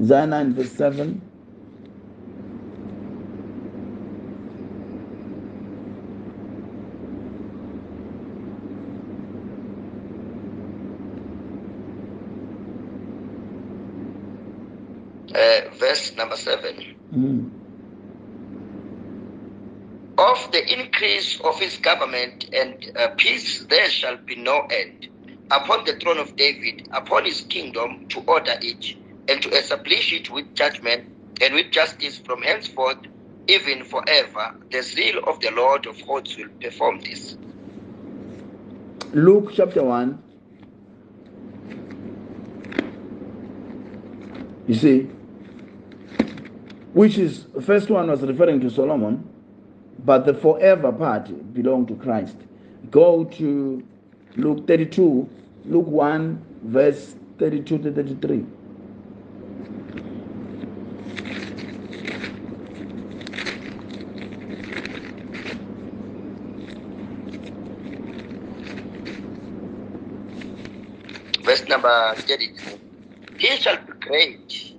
[0.00, 1.32] Isaiah 9 verse 7.
[15.82, 16.96] verse number 7.
[17.14, 17.50] Mm.
[20.18, 25.08] Of the increase of his government and uh, peace there shall be no end.
[25.52, 28.96] Upon the throne of David, upon his kingdom, to order it,
[29.28, 31.04] and to establish it with judgment
[31.42, 32.96] and with justice from henceforth,
[33.48, 34.54] even forever.
[34.70, 37.36] The zeal of the Lord of hosts will perform this.
[39.12, 40.22] Luke chapter 1.
[44.68, 45.00] You see,
[46.94, 49.28] which is the first one was referring to Solomon,
[50.02, 52.36] but the forever part belonged to Christ.
[52.90, 53.82] Go to
[54.36, 55.28] Luke 32,
[55.64, 58.46] Luke 1, verse 32 to 33.
[71.44, 72.78] Verse number 32.
[73.38, 74.72] He shall be great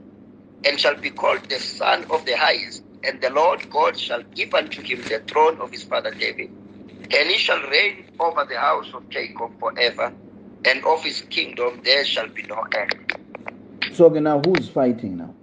[0.65, 2.83] and shall be called the Son of the Highest.
[3.05, 6.49] And the Lord God shall give unto him the throne of his father David.
[7.11, 10.13] And he shall reign over the house of Jacob forever,
[10.65, 13.13] and of his kingdom there shall be no end.
[13.93, 15.33] So now who's fighting now?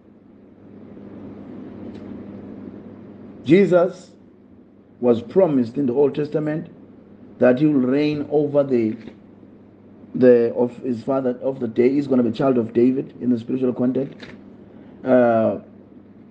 [3.44, 4.10] Jesus
[5.00, 6.70] was promised in the Old Testament
[7.38, 8.96] that he will reign over the
[10.14, 11.88] the of his father of the day.
[11.88, 14.16] He's going to be child of David in the spiritual context.
[15.04, 15.60] Uh,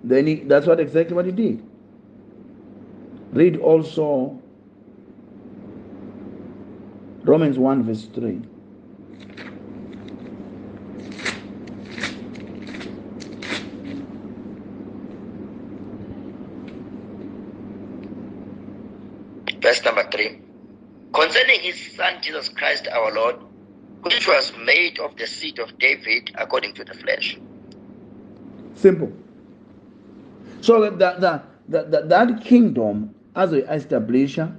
[0.04, 1.66] then he, that's what exactly what he did.
[3.32, 4.40] Read also
[7.24, 8.40] Romans 1 verse 3.
[19.80, 20.38] Verse number 3.
[21.12, 23.36] Concerning his son Jesus Christ our Lord,
[24.02, 27.38] which was made of the seed of David according to the flesh.
[28.74, 29.12] Simple.
[30.60, 34.54] So that that that, that, that kingdom as a establisher,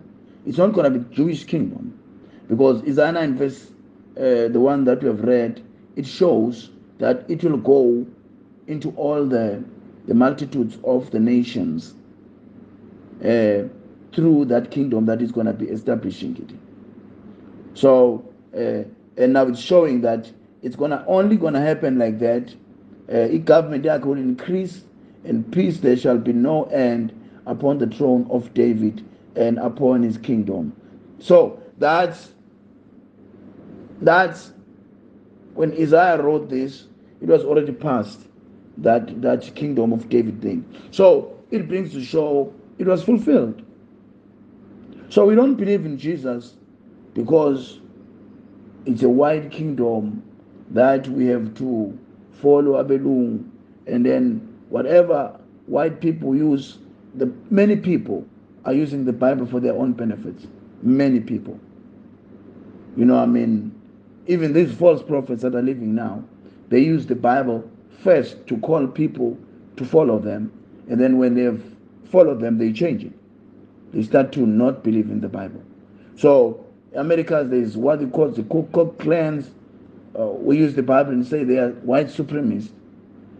[0.45, 1.99] it's not going to be Jewish kingdom,
[2.47, 3.67] because Isaiah 9 verse
[4.17, 5.63] uh, the one that we have read,
[5.95, 8.07] it shows that it will go
[8.67, 9.63] into all the
[10.07, 11.93] the multitudes of the nations
[13.23, 13.67] uh,
[14.13, 17.77] through that kingdom that is going to be establishing it.
[17.77, 18.83] So uh,
[19.17, 20.31] and now it's showing that
[20.61, 22.53] it's gonna only gonna happen like that.
[23.11, 24.83] Uh, government there will increase,
[25.25, 27.13] and peace there shall be no end
[27.45, 29.05] upon the throne of David
[29.35, 30.73] and upon his kingdom.
[31.19, 32.31] So that's
[34.01, 34.51] that's
[35.53, 36.85] when Isaiah wrote this,
[37.21, 38.19] it was already past
[38.77, 40.65] that that kingdom of David thing.
[40.91, 43.63] So it brings to show it was fulfilled.
[45.11, 46.53] So we don't believe in Jesus
[47.13, 47.81] because
[48.85, 50.23] it's a wide kingdom
[50.69, 51.99] that we have to
[52.31, 53.49] follow abelung
[53.87, 56.77] and then whatever white people use
[57.15, 58.25] the many people
[58.63, 60.47] are using the bible for their own benefits.
[60.81, 61.59] Many people.
[62.95, 63.75] You know i mean?
[64.27, 66.23] Even these false prophets that are living now
[66.69, 67.69] they use the bible
[68.01, 69.37] first to call people
[69.75, 70.53] to follow them
[70.89, 71.75] and then when they've
[72.09, 73.11] followed them they change it
[73.93, 75.61] they start to not believe in the bible
[76.15, 79.49] so America, there's what they call the Ku Klux Klans.
[80.17, 82.69] Uh, we use the Bible and say they are white supremacists.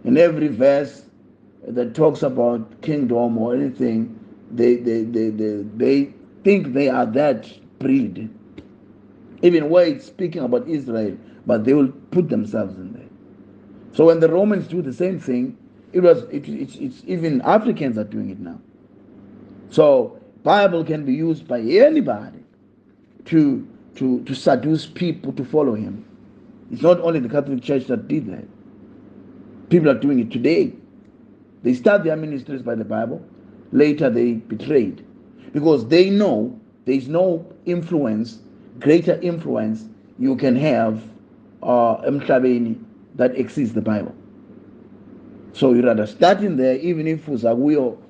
[0.04, 1.04] In every verse
[1.66, 4.18] that talks about kingdom or anything,
[4.50, 7.48] they, they, they, they, they think they are that
[7.78, 8.28] breed.
[9.42, 13.02] Even where it's speaking about Israel, but they will put themselves in there.
[13.92, 15.56] So when the Romans do the same thing,
[15.92, 18.58] it was it, it's, it's even Africans are doing it now.
[19.70, 22.40] So Bible can be used by anybody
[23.26, 23.66] to,
[23.96, 26.04] to, to seduce people to follow him.
[26.70, 28.44] It's not only the Catholic Church that did that.
[29.68, 30.72] People are doing it today.
[31.62, 33.24] They start their ministries by the Bible.
[33.70, 35.06] Later they betrayed.
[35.52, 38.40] Because they know there is no influence,
[38.80, 39.84] greater influence
[40.18, 41.02] you can have
[41.62, 42.00] uh,
[43.14, 44.14] that exceeds the Bible.
[45.52, 48.02] So you rather start in there, even if will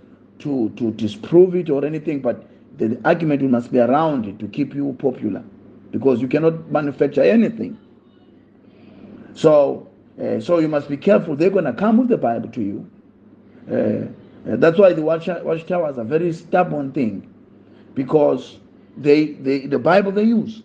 [0.43, 2.47] to, to disprove it or anything, but
[2.78, 5.43] the argument must be around it to keep you popular
[5.90, 7.78] because you cannot manufacture anything.
[9.34, 9.88] So,
[10.20, 11.36] uh, so you must be careful.
[11.36, 12.90] They're going to come with the Bible to you.
[13.70, 13.74] Uh,
[14.51, 17.32] uh, that's why the watch, watchtower is a very stubborn thing
[17.95, 18.59] because
[18.97, 20.62] they, they the Bible they use,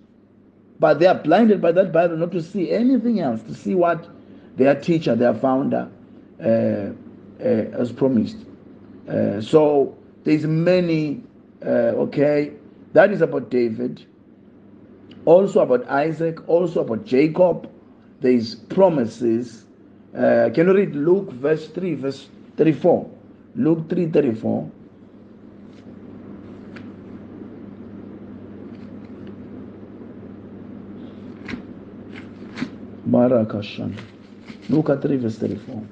[0.80, 4.10] but they are blinded by that Bible not to see anything else, to see what
[4.56, 5.90] their teacher, their founder,
[6.44, 8.47] uh, uh, has promised.
[9.08, 11.22] Uh, so there's many
[11.66, 12.54] uh, okay,
[12.94, 14.06] that is about David.
[15.26, 17.70] Also about Isaac, also about Jacob.
[18.22, 19.66] There is promises.
[20.16, 23.10] Uh, can you read Luke verse 3, verse 34?
[23.56, 24.72] Luke 3 34.
[33.10, 33.98] Barakashan.
[34.70, 35.84] Luke 3 verse 34.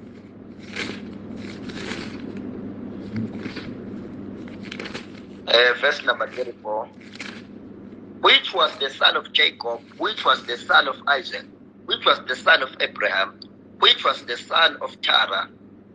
[5.56, 6.88] Uh, verse number 34.
[8.20, 11.46] Which was the son of Jacob, which was the son of Isaac,
[11.86, 13.34] which was the son of Abraham,
[13.80, 15.48] which was the son of Terah,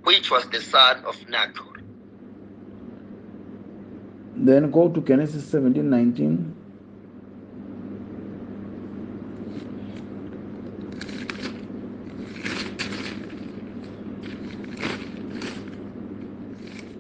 [0.04, 1.74] which was the son of Nahor.
[4.36, 6.56] Then go to Genesis 17 19.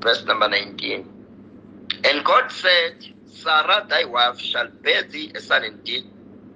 [0.03, 1.20] Verse number 19.
[2.11, 6.03] And God said, Sarah thy wife shall bear thee a son indeed,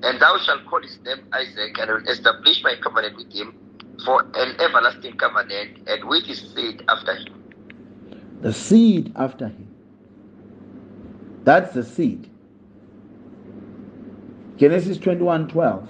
[0.04, 3.54] and thou shalt call his name Isaac, and will establish my covenant with him
[4.04, 7.34] for an everlasting covenant, and with his seed after him.
[8.42, 9.70] The seed after him.
[11.46, 12.30] That's the seed.
[14.58, 15.90] Genesis 21 12.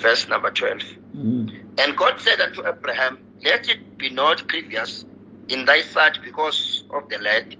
[0.00, 0.82] Verse number 12.
[1.16, 1.78] Mm.
[1.78, 5.04] And God said unto Abraham, Let it be not grievous
[5.48, 7.56] in thy sight because of the lad,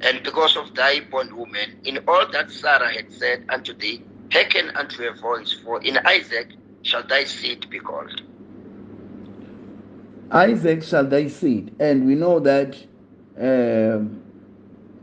[0.00, 4.02] and because of thy bondwoman, in all that Sarah had said unto thee,
[4.32, 6.48] hearken unto her voice, for in Isaac
[6.82, 8.22] shall thy seed be called.
[10.30, 12.76] Isaac shall thy seed, and we know that
[13.38, 14.02] uh,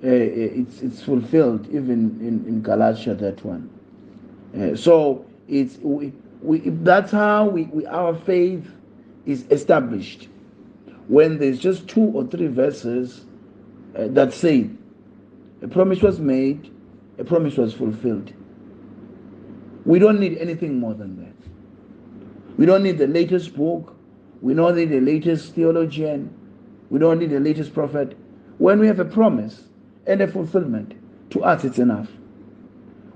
[0.02, 3.70] uh, it's it's fulfilled even in, in Galatia that one.
[4.58, 8.72] Uh, so it's we, we that's how we, we our faith
[9.26, 10.28] is established
[11.08, 13.26] when there's just two or three verses
[13.98, 14.70] uh, that say
[15.62, 16.72] a promise was made,
[17.18, 18.32] a promise was fulfilled.
[19.86, 22.58] We don't need anything more than that.
[22.58, 23.96] We don't need the latest book.
[24.42, 26.34] We don't need the latest theologian.
[26.90, 28.18] We don't need the latest prophet.
[28.58, 29.64] When we have a promise
[30.06, 30.94] and a fulfillment,
[31.32, 32.10] to us it's enough.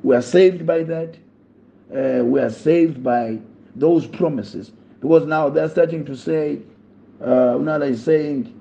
[0.01, 1.15] We are saved by that.
[1.91, 3.39] Uh, we are saved by
[3.75, 4.71] those promises.
[4.99, 6.59] Because now they're starting to say,
[7.21, 8.59] uh, Unala is saying,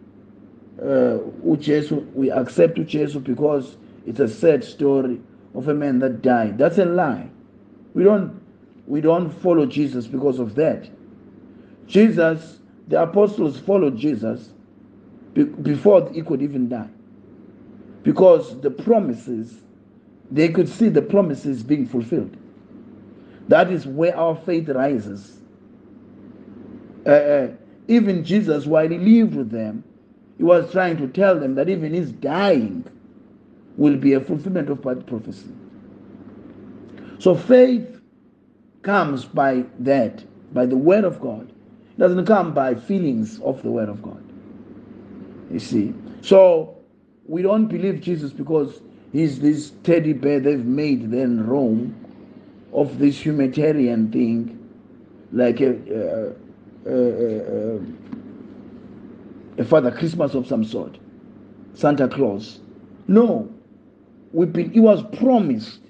[0.83, 5.21] uh, we accept Uchesu because it's a sad story
[5.55, 6.59] of a man that died.
[6.59, 7.29] That's a lie.
[7.95, 8.41] We don't
[8.87, 10.91] we don't follow Jesus because of that.
[11.87, 12.59] Jesus,
[12.89, 14.51] the apostles followed Jesus
[15.35, 16.89] before he could even die.
[18.03, 19.61] Because the promises,
[20.31, 22.37] they could see the promises being fulfilled.
[23.53, 25.43] That is where our faith rises.
[27.05, 27.49] Uh, uh,
[27.87, 29.85] even Jesus, while he lived with them,
[30.39, 32.83] he was trying to tell them that even his dying
[33.77, 35.53] will be a fulfillment of prophecy.
[37.19, 38.01] So faith
[38.81, 40.25] comes by that,
[40.55, 41.51] by the word of God.
[41.51, 44.25] It doesn't come by feelings of the word of God.
[45.51, 45.93] You see.
[46.23, 46.79] So
[47.27, 48.81] we don't believe Jesus because
[49.13, 52.02] he's this teddy bear they've made then Rome
[52.73, 54.59] of this humanitarian thing,
[55.33, 56.33] like a,
[56.87, 57.81] a, a,
[59.59, 60.99] a Father Christmas of some sort,
[61.75, 62.61] Santa Claus.
[63.09, 63.53] No,
[64.33, 65.81] we've been, he was promised,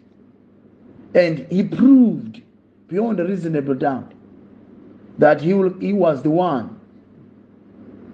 [1.15, 2.43] and he proved
[2.89, 4.13] beyond a reasonable doubt
[5.19, 6.81] that he, will, he was the one.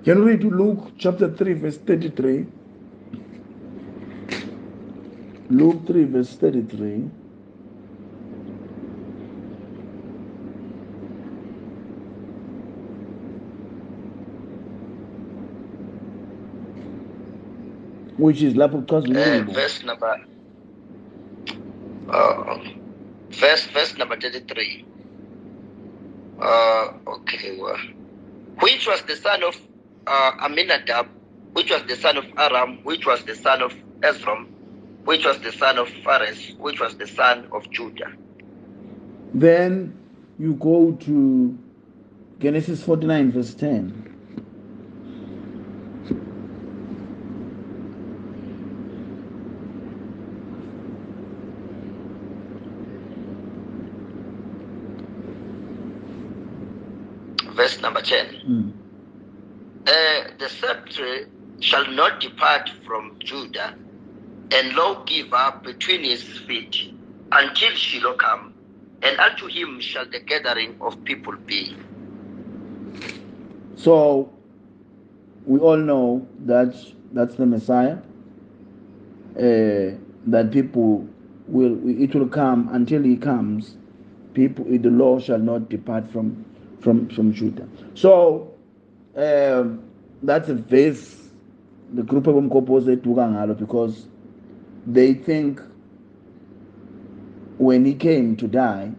[0.05, 2.47] Can we read Luke chapter 3, verse 33?
[5.51, 7.11] Luke 3, verse 33.
[18.19, 20.21] Which is lapho uh, verse number
[22.11, 22.59] uh,
[23.31, 24.85] verse verse number 33
[26.41, 27.77] uh, okay well,
[28.61, 29.57] which was the son of
[30.07, 31.07] uh, Aminadab
[31.53, 34.49] which was the son of Aram which was the son of Esrom
[35.09, 38.13] which was the son of Phares, which was the son of Judah.
[39.33, 39.97] Then
[40.39, 41.59] you go to
[42.41, 43.98] Genesis 49, verse 10.
[57.69, 58.27] Verse number 10.
[58.49, 58.73] Mm.
[59.87, 61.29] Uh, the scepter
[61.61, 63.75] shall not depart from Judah,
[64.53, 66.95] and law give up between his feet
[67.31, 68.55] until Shiloh come,
[69.03, 71.77] and unto him shall the gathering of people be.
[73.77, 74.33] So
[75.45, 76.75] we all know that
[77.13, 77.99] that's the Messiah.
[79.37, 81.07] Uh, that people
[81.47, 83.77] will it will come until he comes.
[84.33, 86.47] People the law shall not depart from
[86.81, 87.69] from from Judah.
[87.95, 88.55] So
[89.17, 89.83] um,
[90.23, 91.19] that's a verse
[91.95, 93.03] the group of them composite
[93.59, 94.07] because
[94.87, 95.61] they think
[97.59, 98.93] when he came to die,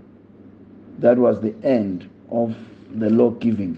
[1.00, 2.56] that was the end of
[2.94, 3.78] the law giving.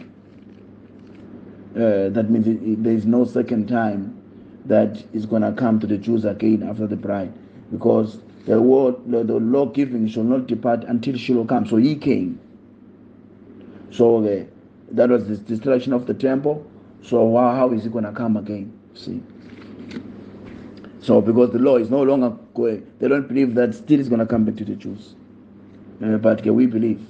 [1.75, 2.45] Uh, that means
[2.83, 4.17] there is no second time
[4.65, 7.31] that is going to come to the Jews again after the bride,
[7.71, 11.69] because the word, the, the law giving shall not depart until Shiloh comes.
[11.69, 12.39] So he came.
[13.91, 14.47] So the,
[14.91, 16.65] that was the destruction of the temple.
[17.03, 18.77] So how, is it going to come again?
[18.93, 19.21] See.
[21.01, 24.19] So because the law is no longer going, they don't believe that still is going
[24.19, 25.15] to come back to the Jews.
[26.03, 27.05] Uh, but we believe.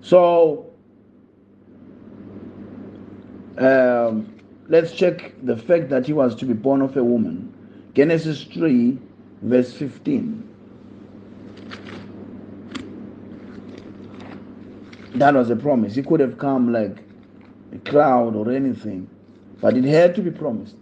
[0.00, 0.70] So
[3.58, 4.34] um,
[4.68, 7.52] let's check the fact that he was to be born of a woman.
[7.94, 8.98] Genesis 3,
[9.42, 10.53] verse 15.
[15.14, 15.94] That was a promise.
[15.94, 16.98] He could have come like
[17.72, 19.08] a cloud or anything,
[19.60, 20.74] but it had to be promised.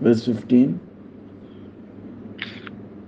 [0.00, 0.78] Verse 15.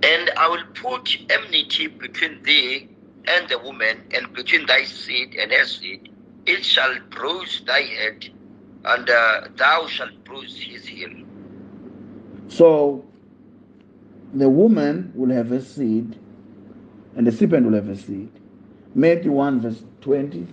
[0.03, 2.89] And I will put enmity between thee
[3.25, 6.09] and the woman, and between thy seed and her seed,
[6.45, 8.29] it shall bruise thy head,
[8.83, 11.11] and uh, thou shalt bruise his heel.
[12.49, 13.05] So
[14.33, 16.17] the woman will have a seed,
[17.15, 18.31] and the serpent will have a seed.
[18.95, 20.47] Matthew 1, verse 20.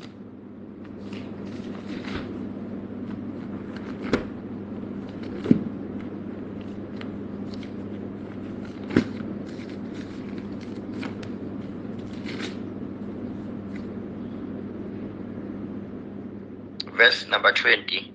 [16.98, 18.12] verse number 20.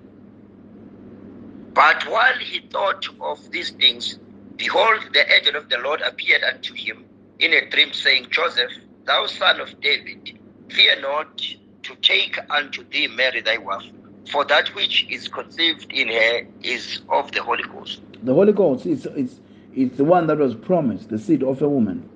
[1.72, 4.18] But while he thought of these things,
[4.56, 7.04] behold, the angel of the Lord appeared unto him
[7.38, 8.70] in a dream, saying, Joseph,
[9.06, 10.38] thou son of David,
[10.70, 13.84] fear not to take unto thee Mary thy wife,
[14.30, 18.00] for that which is conceived in her is of the Holy Ghost.
[18.22, 19.40] The Holy Ghost is it's
[19.74, 22.08] it's the one that was promised, the seed of a woman,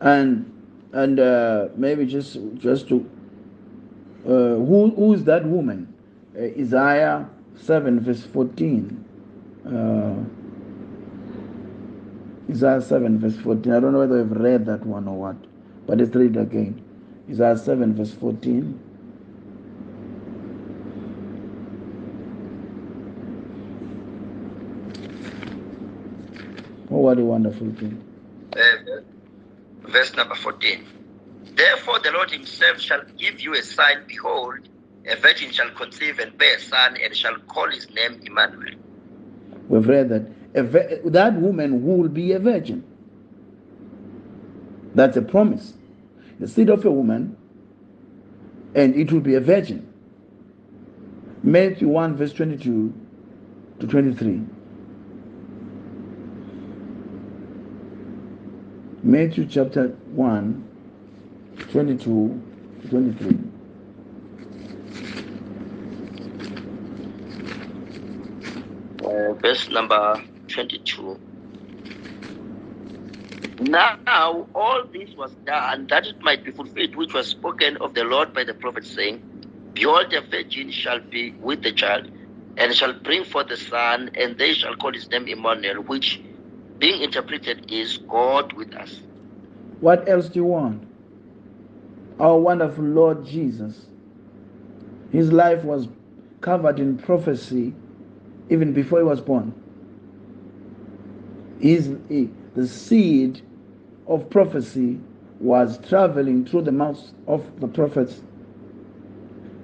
[0.00, 0.52] and
[0.92, 3.08] and uh, maybe just just to
[4.24, 5.92] uh, who who is that woman?
[6.36, 9.04] Uh, Isaiah seven verse fourteen.
[12.50, 13.72] Isaiah 7, verse 14.
[13.72, 15.36] I don't know whether I've read that one or what,
[15.86, 16.82] but let's read it again.
[17.28, 18.80] Isaiah 7, verse 14.
[26.90, 28.02] Oh, what a wonderful thing.
[28.56, 29.00] Uh,
[29.88, 30.86] verse number 14.
[31.54, 34.04] Therefore, the Lord Himself shall give you a sign.
[34.06, 34.68] Behold,
[35.06, 38.74] a virgin shall conceive and bear a son, and shall call his name Emmanuel.
[39.68, 42.84] We've read that that woman will be a virgin.
[44.94, 45.74] That's a promise.
[46.40, 47.36] The seed of a woman,
[48.74, 49.92] and it will be a virgin.
[51.42, 52.92] Matthew 1, verse 22
[53.80, 54.42] to 23.
[59.02, 60.68] Matthew chapter 1,
[61.70, 62.42] 22
[62.82, 63.38] to 23.
[69.04, 71.18] Uh, verse number 22.
[73.60, 78.04] Now all this was done that it might be fulfilled, which was spoken of the
[78.04, 79.20] Lord by the prophet, saying,
[79.74, 82.08] Behold, a virgin shall be with the child,
[82.56, 86.20] and shall bring forth a son, and they shall call his name Emmanuel, which,
[86.78, 89.00] being interpreted, is God with us.
[89.80, 90.82] What else do you want?
[92.20, 93.86] Our wonderful Lord Jesus.
[95.12, 95.88] His life was
[96.40, 97.74] covered in prophecy
[98.50, 99.52] even before he was born
[101.60, 101.90] is
[102.54, 103.42] the seed
[104.06, 104.98] of prophecy
[105.40, 108.22] was traveling through the mouths of the prophets,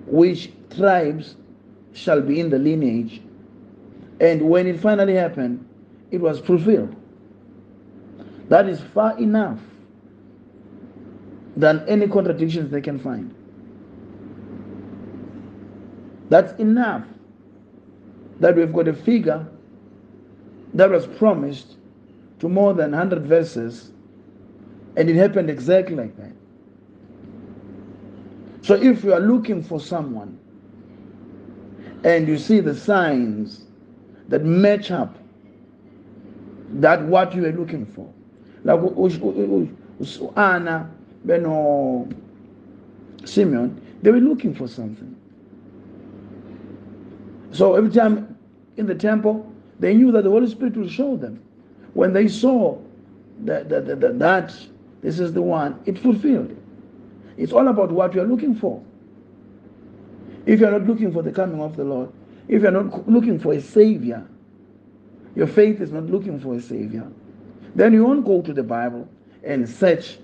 [0.06, 1.36] which tribes
[1.92, 3.22] shall be in the lineage.
[4.20, 5.66] And when it finally happened,
[6.10, 6.94] it was fulfilled.
[8.48, 9.58] That is far enough
[11.56, 13.34] than any contradictions they can find.
[16.28, 17.04] That's enough
[18.40, 19.46] that we've got a figure
[20.74, 21.76] that was promised
[22.44, 23.90] to more than 100 verses,
[24.96, 26.32] and it happened exactly like that.
[28.60, 30.38] So if you are looking for someone
[32.04, 33.64] and you see the signs
[34.28, 35.16] that match up
[36.74, 38.12] that what you are looking for,
[38.64, 38.78] like
[40.36, 40.90] Anna,
[41.26, 42.14] Beno,
[43.24, 45.16] Simeon, they were looking for something.
[47.52, 48.36] So every time
[48.76, 51.43] in the temple, they knew that the Holy Spirit will show them
[51.94, 52.78] when they saw
[53.40, 54.54] that, that, that, that
[55.00, 56.56] this is the one, it fulfilled.
[57.36, 58.82] It's all about what you are looking for.
[60.46, 62.12] If you are not looking for the coming of the Lord,
[62.48, 64.26] if you are not looking for a Savior,
[65.34, 67.10] your faith is not looking for a Savior,
[67.74, 69.08] then you won't go to the Bible
[69.42, 70.18] and search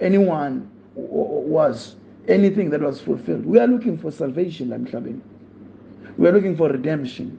[0.00, 1.96] anyone was
[2.28, 3.44] anything that was fulfilled.
[3.46, 4.70] We are looking for salvation,
[6.16, 7.38] We are looking for redemption.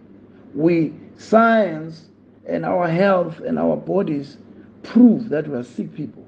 [0.53, 2.07] We science
[2.47, 4.37] and our health and our bodies
[4.83, 6.25] prove that we are sick people.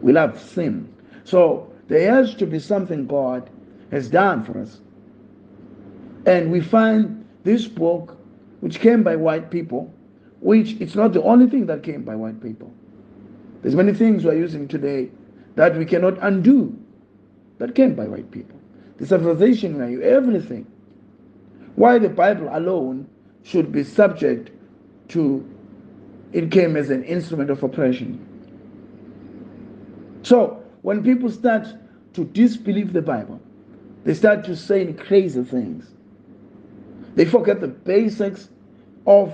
[0.00, 0.92] We love sin.
[1.24, 3.50] So there has to be something God
[3.90, 4.80] has done for us.
[6.26, 8.16] And we find this book,
[8.60, 9.92] which came by white people,
[10.40, 12.72] which it's not the only thing that came by white people.
[13.62, 15.10] There's many things we're using today
[15.56, 16.78] that we cannot undo
[17.58, 18.58] that came by white people.
[18.98, 20.66] The civilization we everything.
[21.74, 23.08] Why the Bible alone
[23.42, 24.50] should be subject
[25.08, 25.48] to
[26.32, 28.18] it came as an instrument of oppression.
[30.22, 31.68] So when people start
[32.14, 33.40] to disbelieve the Bible,
[34.04, 35.90] they start to say crazy things.
[37.14, 38.48] They forget the basics
[39.06, 39.32] of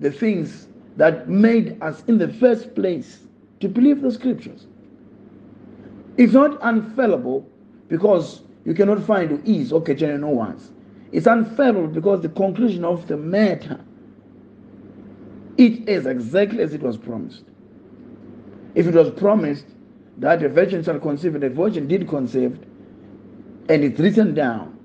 [0.00, 3.20] the things that made us in the first place
[3.60, 4.66] to believe the scriptures.
[6.16, 7.44] It's not unfallible
[7.88, 10.70] because you cannot find is okay, no ones.
[11.10, 13.84] It's unfallible because the conclusion of the matter
[15.58, 17.42] it is exactly as it was promised.
[18.74, 19.66] If it was promised
[20.18, 22.58] that a virgin shall conceive, and a virgin did conceive,
[23.68, 24.78] and it's written down.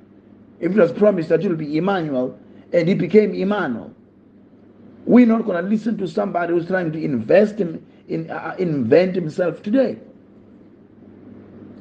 [0.59, 2.37] If it was promised that will be Emmanuel,
[2.71, 3.93] and he became Emmanuel,
[5.05, 9.15] we're not going to listen to somebody who's trying to invest in, in uh, invent
[9.15, 9.99] himself today.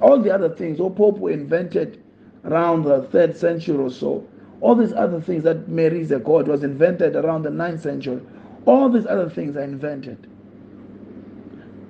[0.01, 2.03] All the other things, all Pope invented
[2.45, 4.26] around the third century or so.
[4.61, 8.20] All these other things that Mary's God was invented around the ninth century.
[8.67, 10.29] All these other things are invented.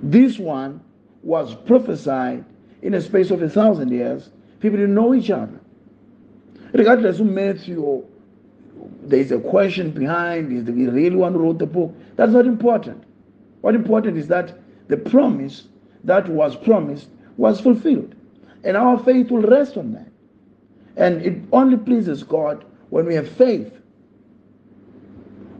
[0.01, 0.81] This one
[1.21, 2.43] was prophesied
[2.81, 4.29] in a space of a thousand years.
[4.59, 5.59] People didn't know each other.
[6.73, 8.03] Regardless of Matthew,
[9.03, 11.95] there is a question behind, is the really one who wrote the book?
[12.15, 13.03] That's not important.
[13.61, 14.57] What important is that
[14.87, 15.67] the promise
[16.03, 17.07] that was promised
[17.37, 18.15] was fulfilled.
[18.63, 20.09] And our faith will rest on that.
[20.95, 23.73] And it only pleases God when we have faith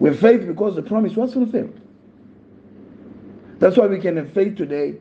[0.03, 1.79] we faith because the promise was fulfilled.
[3.59, 4.95] That's why we can have faith today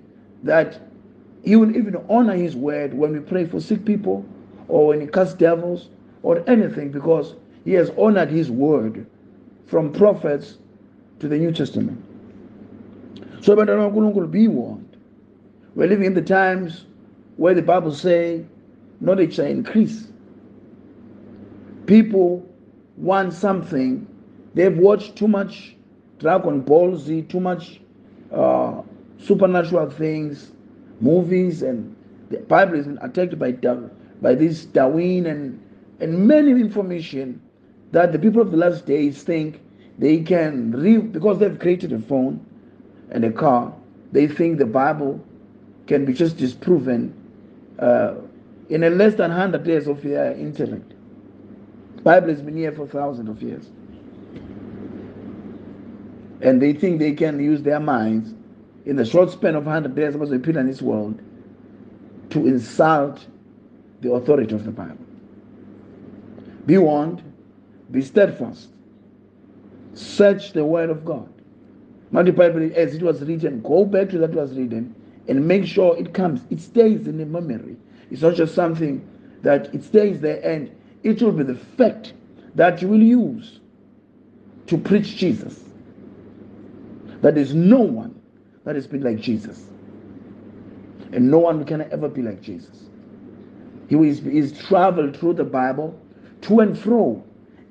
[0.44, 0.80] that
[1.42, 4.24] He will even honor His word when we pray for sick people
[4.68, 5.88] or when He casts devils
[6.22, 7.34] or anything because
[7.64, 9.04] He has honored His word
[9.66, 10.58] from prophets
[11.18, 12.00] to the New Testament.
[13.40, 14.96] So, be warned.
[15.74, 16.84] We're living in the times
[17.38, 18.44] where the Bible says
[19.00, 20.06] knowledge shall increase.
[21.86, 22.48] People
[22.96, 24.06] want something
[24.54, 25.76] They've watched too much
[26.18, 27.80] Dragon Ball Z, too much
[28.30, 28.82] uh,
[29.18, 30.52] supernatural things,
[31.00, 31.96] movies, and
[32.30, 33.52] the Bible is attacked by
[34.20, 35.60] by this Darwin and
[36.00, 37.40] and many information
[37.92, 39.60] that the people of the last days think
[39.98, 42.44] they can read because they've created a phone
[43.10, 43.74] and a car.
[44.12, 45.24] They think the Bible
[45.86, 47.14] can be just disproven
[47.78, 48.14] uh,
[48.68, 50.92] in a less than hundred years of their intellect.
[52.02, 53.70] Bible has been here for thousands of years
[56.42, 58.34] and they think they can use their minds
[58.84, 61.20] in the short span of 100 days supposed be in this world
[62.30, 63.24] to insult
[64.00, 64.98] the authority of the Bible.
[66.66, 67.22] Be warned,
[67.92, 68.70] be steadfast,
[69.94, 71.32] search the word of God.
[72.32, 74.94] Bible as it was written, go back to that was written
[75.28, 77.76] and make sure it comes, it stays in the memory.
[78.10, 79.08] It's not just something
[79.42, 80.74] that it stays there and
[81.04, 82.14] it will be the fact
[82.56, 83.60] that you will use
[84.66, 85.61] to preach Jesus.
[87.22, 88.20] That is no one
[88.64, 89.66] that has been like Jesus.
[91.12, 92.84] And no one can ever be like Jesus.
[93.88, 95.98] He is, he's traveled through the Bible
[96.42, 97.22] to and fro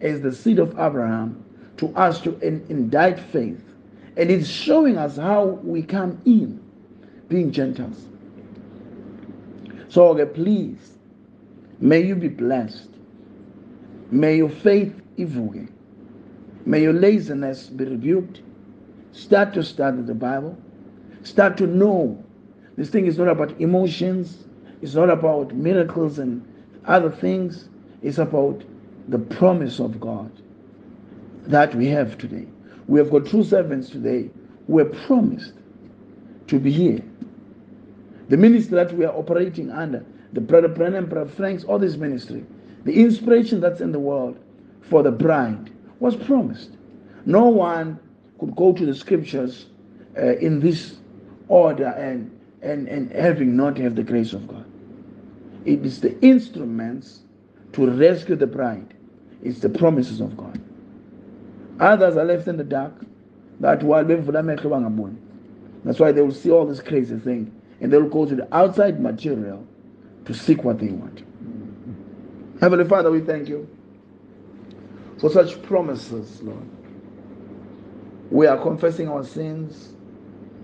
[0.02, 1.44] as the seed of Abraham
[1.78, 3.64] to us to in, indict faith.
[4.18, 6.62] And it's showing us how we come in
[7.28, 8.06] being Gentiles.
[9.90, 10.98] So, okay, please,
[11.80, 12.88] may you be blessed.
[14.12, 15.68] May your faith evolve.
[16.66, 18.42] May your laziness be rebuked.
[19.12, 20.58] Start to study the Bible.
[21.24, 22.24] Start to know.
[22.78, 24.46] This thing is not about emotions.
[24.82, 26.46] It's not about miracles and
[26.86, 27.70] other things.
[28.02, 28.64] It's about
[29.08, 30.32] the promise of God
[31.44, 32.48] that we have today.
[32.88, 34.30] We have got true servants today
[34.68, 35.54] who are promised
[36.48, 37.04] to be here.
[38.30, 42.46] The ministry that we are operating under, the Brother Branham, Brother Franks, all this ministry,
[42.86, 44.40] the inspiration that's in the world
[44.82, 46.72] for the bride was promised.
[47.26, 48.00] No one
[48.42, 49.68] could go to the scriptures
[50.18, 50.96] uh, in this
[51.48, 54.66] order and, and, and having not have the grace of God.
[55.64, 57.20] It is the instruments
[57.74, 58.96] to rescue the bride.
[59.44, 60.60] It's the promises of God.
[61.80, 62.94] Others are left in the dark.
[63.60, 68.26] That while That's why they will see all this crazy thing and they will go
[68.26, 69.68] to the outside material
[70.26, 71.22] to seek what they want.
[72.60, 73.70] Heavenly Father, we thank you
[75.20, 76.81] for such promises, Lord.
[78.32, 79.94] We are confessing our sins.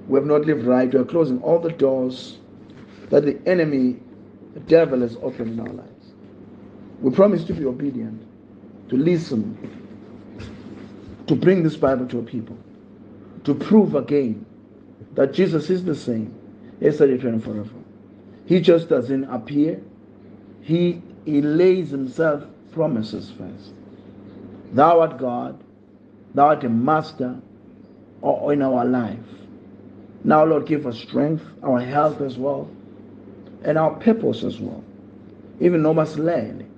[0.07, 0.91] We have not lived right.
[0.91, 2.38] We are closing all the doors
[3.09, 3.99] that the enemy,
[4.53, 6.13] the devil, has opened in our lives.
[7.01, 8.26] We promise to be obedient,
[8.89, 9.57] to listen,
[11.28, 12.57] to bring this Bible to a people,
[13.43, 14.45] to prove again
[15.13, 16.34] that Jesus is the same
[16.80, 17.70] yesterday, today, and forever.
[18.45, 19.82] He just doesn't appear.
[20.61, 23.74] He, he lays himself promises first.
[24.72, 25.61] Thou art God,
[26.34, 27.41] thou art a master,
[28.22, 29.18] or in our life.
[30.24, 32.70] Now, Lord, give us strength, our health as well,
[33.63, 34.84] and our purpose as well.
[35.59, 36.70] Even no must land.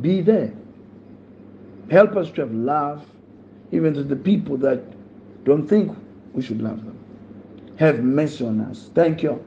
[0.00, 0.52] Be there.
[1.90, 3.04] Help us to have love,
[3.72, 4.82] even to the people that
[5.44, 5.96] don't think
[6.34, 6.98] we should love them.
[7.78, 8.90] Have mercy on us.
[8.94, 9.44] Thank you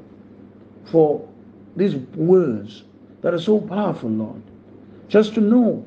[0.85, 1.27] for
[1.75, 2.83] these words
[3.21, 4.41] that are so powerful, Lord.
[5.07, 5.85] Just to know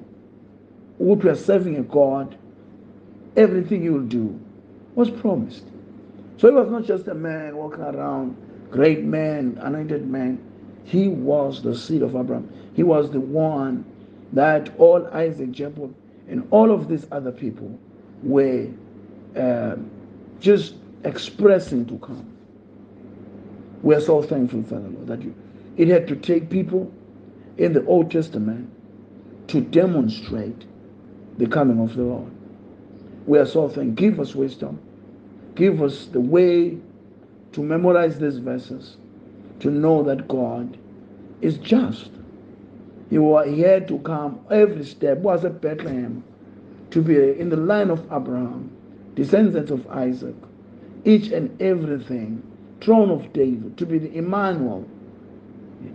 [0.98, 2.36] what we are serving a God,
[3.36, 4.40] everything you will do
[4.96, 5.64] was promised.
[6.38, 8.36] So he was not just a man walking around,
[8.70, 10.42] great man, anointed man.
[10.84, 12.50] He was the seed of Abraham.
[12.74, 13.84] He was the one
[14.32, 15.94] that all Isaac, Jacob,
[16.28, 17.78] and all of these other people
[18.22, 18.68] were
[19.36, 19.76] uh,
[20.40, 20.74] just
[21.04, 22.32] expressing to come.
[23.82, 25.34] We are so thankful, Father Lord, that you,
[25.76, 26.92] it had to take people
[27.58, 28.70] in the Old Testament
[29.48, 30.64] to demonstrate
[31.38, 32.32] the coming of the Lord.
[33.26, 33.94] We are so thankful.
[33.94, 34.80] Give us wisdom.
[35.56, 36.78] Give us the way
[37.52, 38.98] to memorize these verses,
[39.60, 40.76] to know that God
[41.40, 42.10] is just.
[43.08, 46.22] He was here to come every step, was at Bethlehem,
[46.90, 48.70] to be in the line of Abraham,
[49.14, 50.34] descendants of Isaac,
[51.06, 52.42] each and everything,
[52.82, 54.86] throne of David, to be the Emmanuel.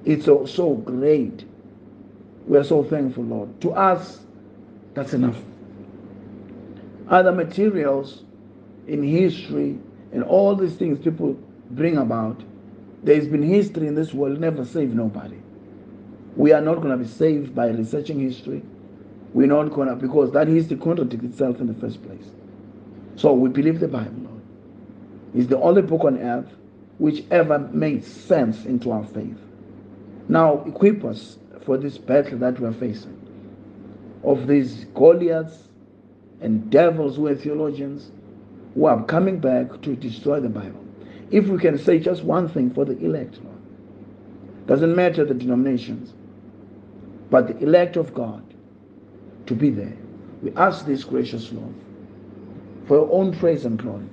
[0.06, 1.46] It's so, so great.
[2.48, 3.62] We are so thankful, Lord.
[3.62, 4.22] To us,
[4.96, 5.38] that's enough.
[7.08, 8.24] Other materials
[8.88, 9.78] in history
[10.12, 11.34] and all these things people
[11.72, 12.42] bring about,
[13.04, 15.38] there's been history in this world never saved nobody.
[16.36, 18.62] We are not going to be saved by researching history.
[19.34, 22.26] We're not going to, because that history contradicts itself in the first place.
[23.16, 24.42] So we believe the Bible, Lord.
[25.34, 26.54] It's the only book on earth
[26.98, 29.38] which ever made sense into our faith.
[30.28, 33.18] Now, equip us for this battle that we're facing
[34.24, 35.68] of these Goliaths
[36.42, 38.12] and devils who are theologians
[38.74, 40.84] who are coming back to destroy the Bible.
[41.32, 46.14] If we can say just one thing for the elect, Lord, doesn't matter the denominations,
[47.30, 48.44] but the elect of God
[49.48, 49.98] to be there.
[50.42, 51.74] We ask this, gracious Lord,
[52.88, 54.08] for your own praise and glory,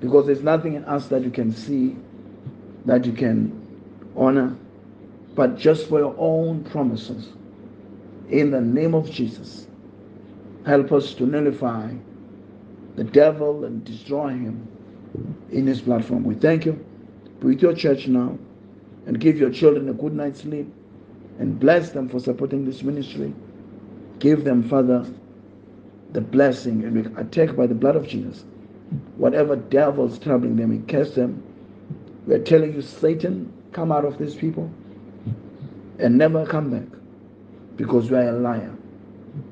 [0.00, 1.96] because there's nothing in us that you can see,
[2.86, 3.54] that you can
[4.16, 4.56] honor,
[5.34, 7.28] but just for your own promises.
[8.30, 9.66] In the name of Jesus,
[10.66, 11.92] help us to nullify
[12.98, 14.66] the devil and destroy him
[15.52, 16.24] in his platform.
[16.24, 16.84] We thank you.
[17.38, 18.36] Be with your church now
[19.06, 20.66] and give your children a good night's sleep
[21.38, 23.32] and bless them for supporting this ministry.
[24.18, 25.06] Give them, Father,
[26.12, 28.44] the blessing and we attack by the blood of Jesus.
[29.16, 31.40] Whatever devil's troubling them, we cast them.
[32.26, 34.68] We are telling you, Satan, come out of these people
[36.00, 36.98] and never come back
[37.76, 38.74] because you are a liar.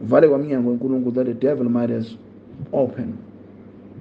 [0.00, 2.16] That the devil might as
[2.72, 3.22] open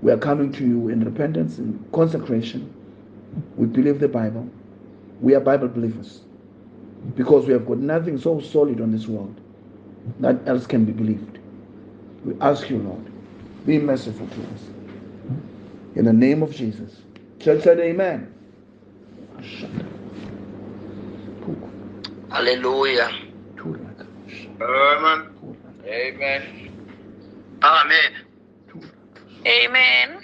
[0.06, 2.72] we are coming to you in repentance and consecration.
[3.58, 4.48] We believe the Bible.
[5.20, 6.22] We are Bible believers
[7.16, 9.36] because we have got nothing so solid on this world
[10.20, 11.40] that else can be believed.
[12.24, 13.04] We ask you, Lord,
[13.66, 14.62] be merciful to us.
[15.96, 17.02] In the name of Jesus.
[17.40, 18.32] Church said, Amen.
[22.30, 23.10] Hallelujah.
[24.62, 25.28] Amen.
[25.84, 26.70] Amen.
[27.64, 28.25] Amen.
[29.48, 30.20] Amen.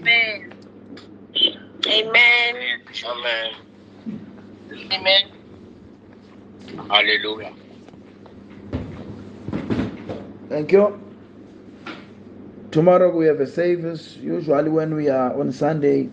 [0.00, 0.54] Amen.
[1.88, 2.56] Amen.
[3.04, 3.52] Amen.
[4.92, 5.22] Amen.
[6.90, 7.54] Hallelujah.
[10.48, 11.00] Thank you.
[12.72, 14.16] Tomorrow we have a service.
[14.16, 16.10] Usually when we are on Sunday,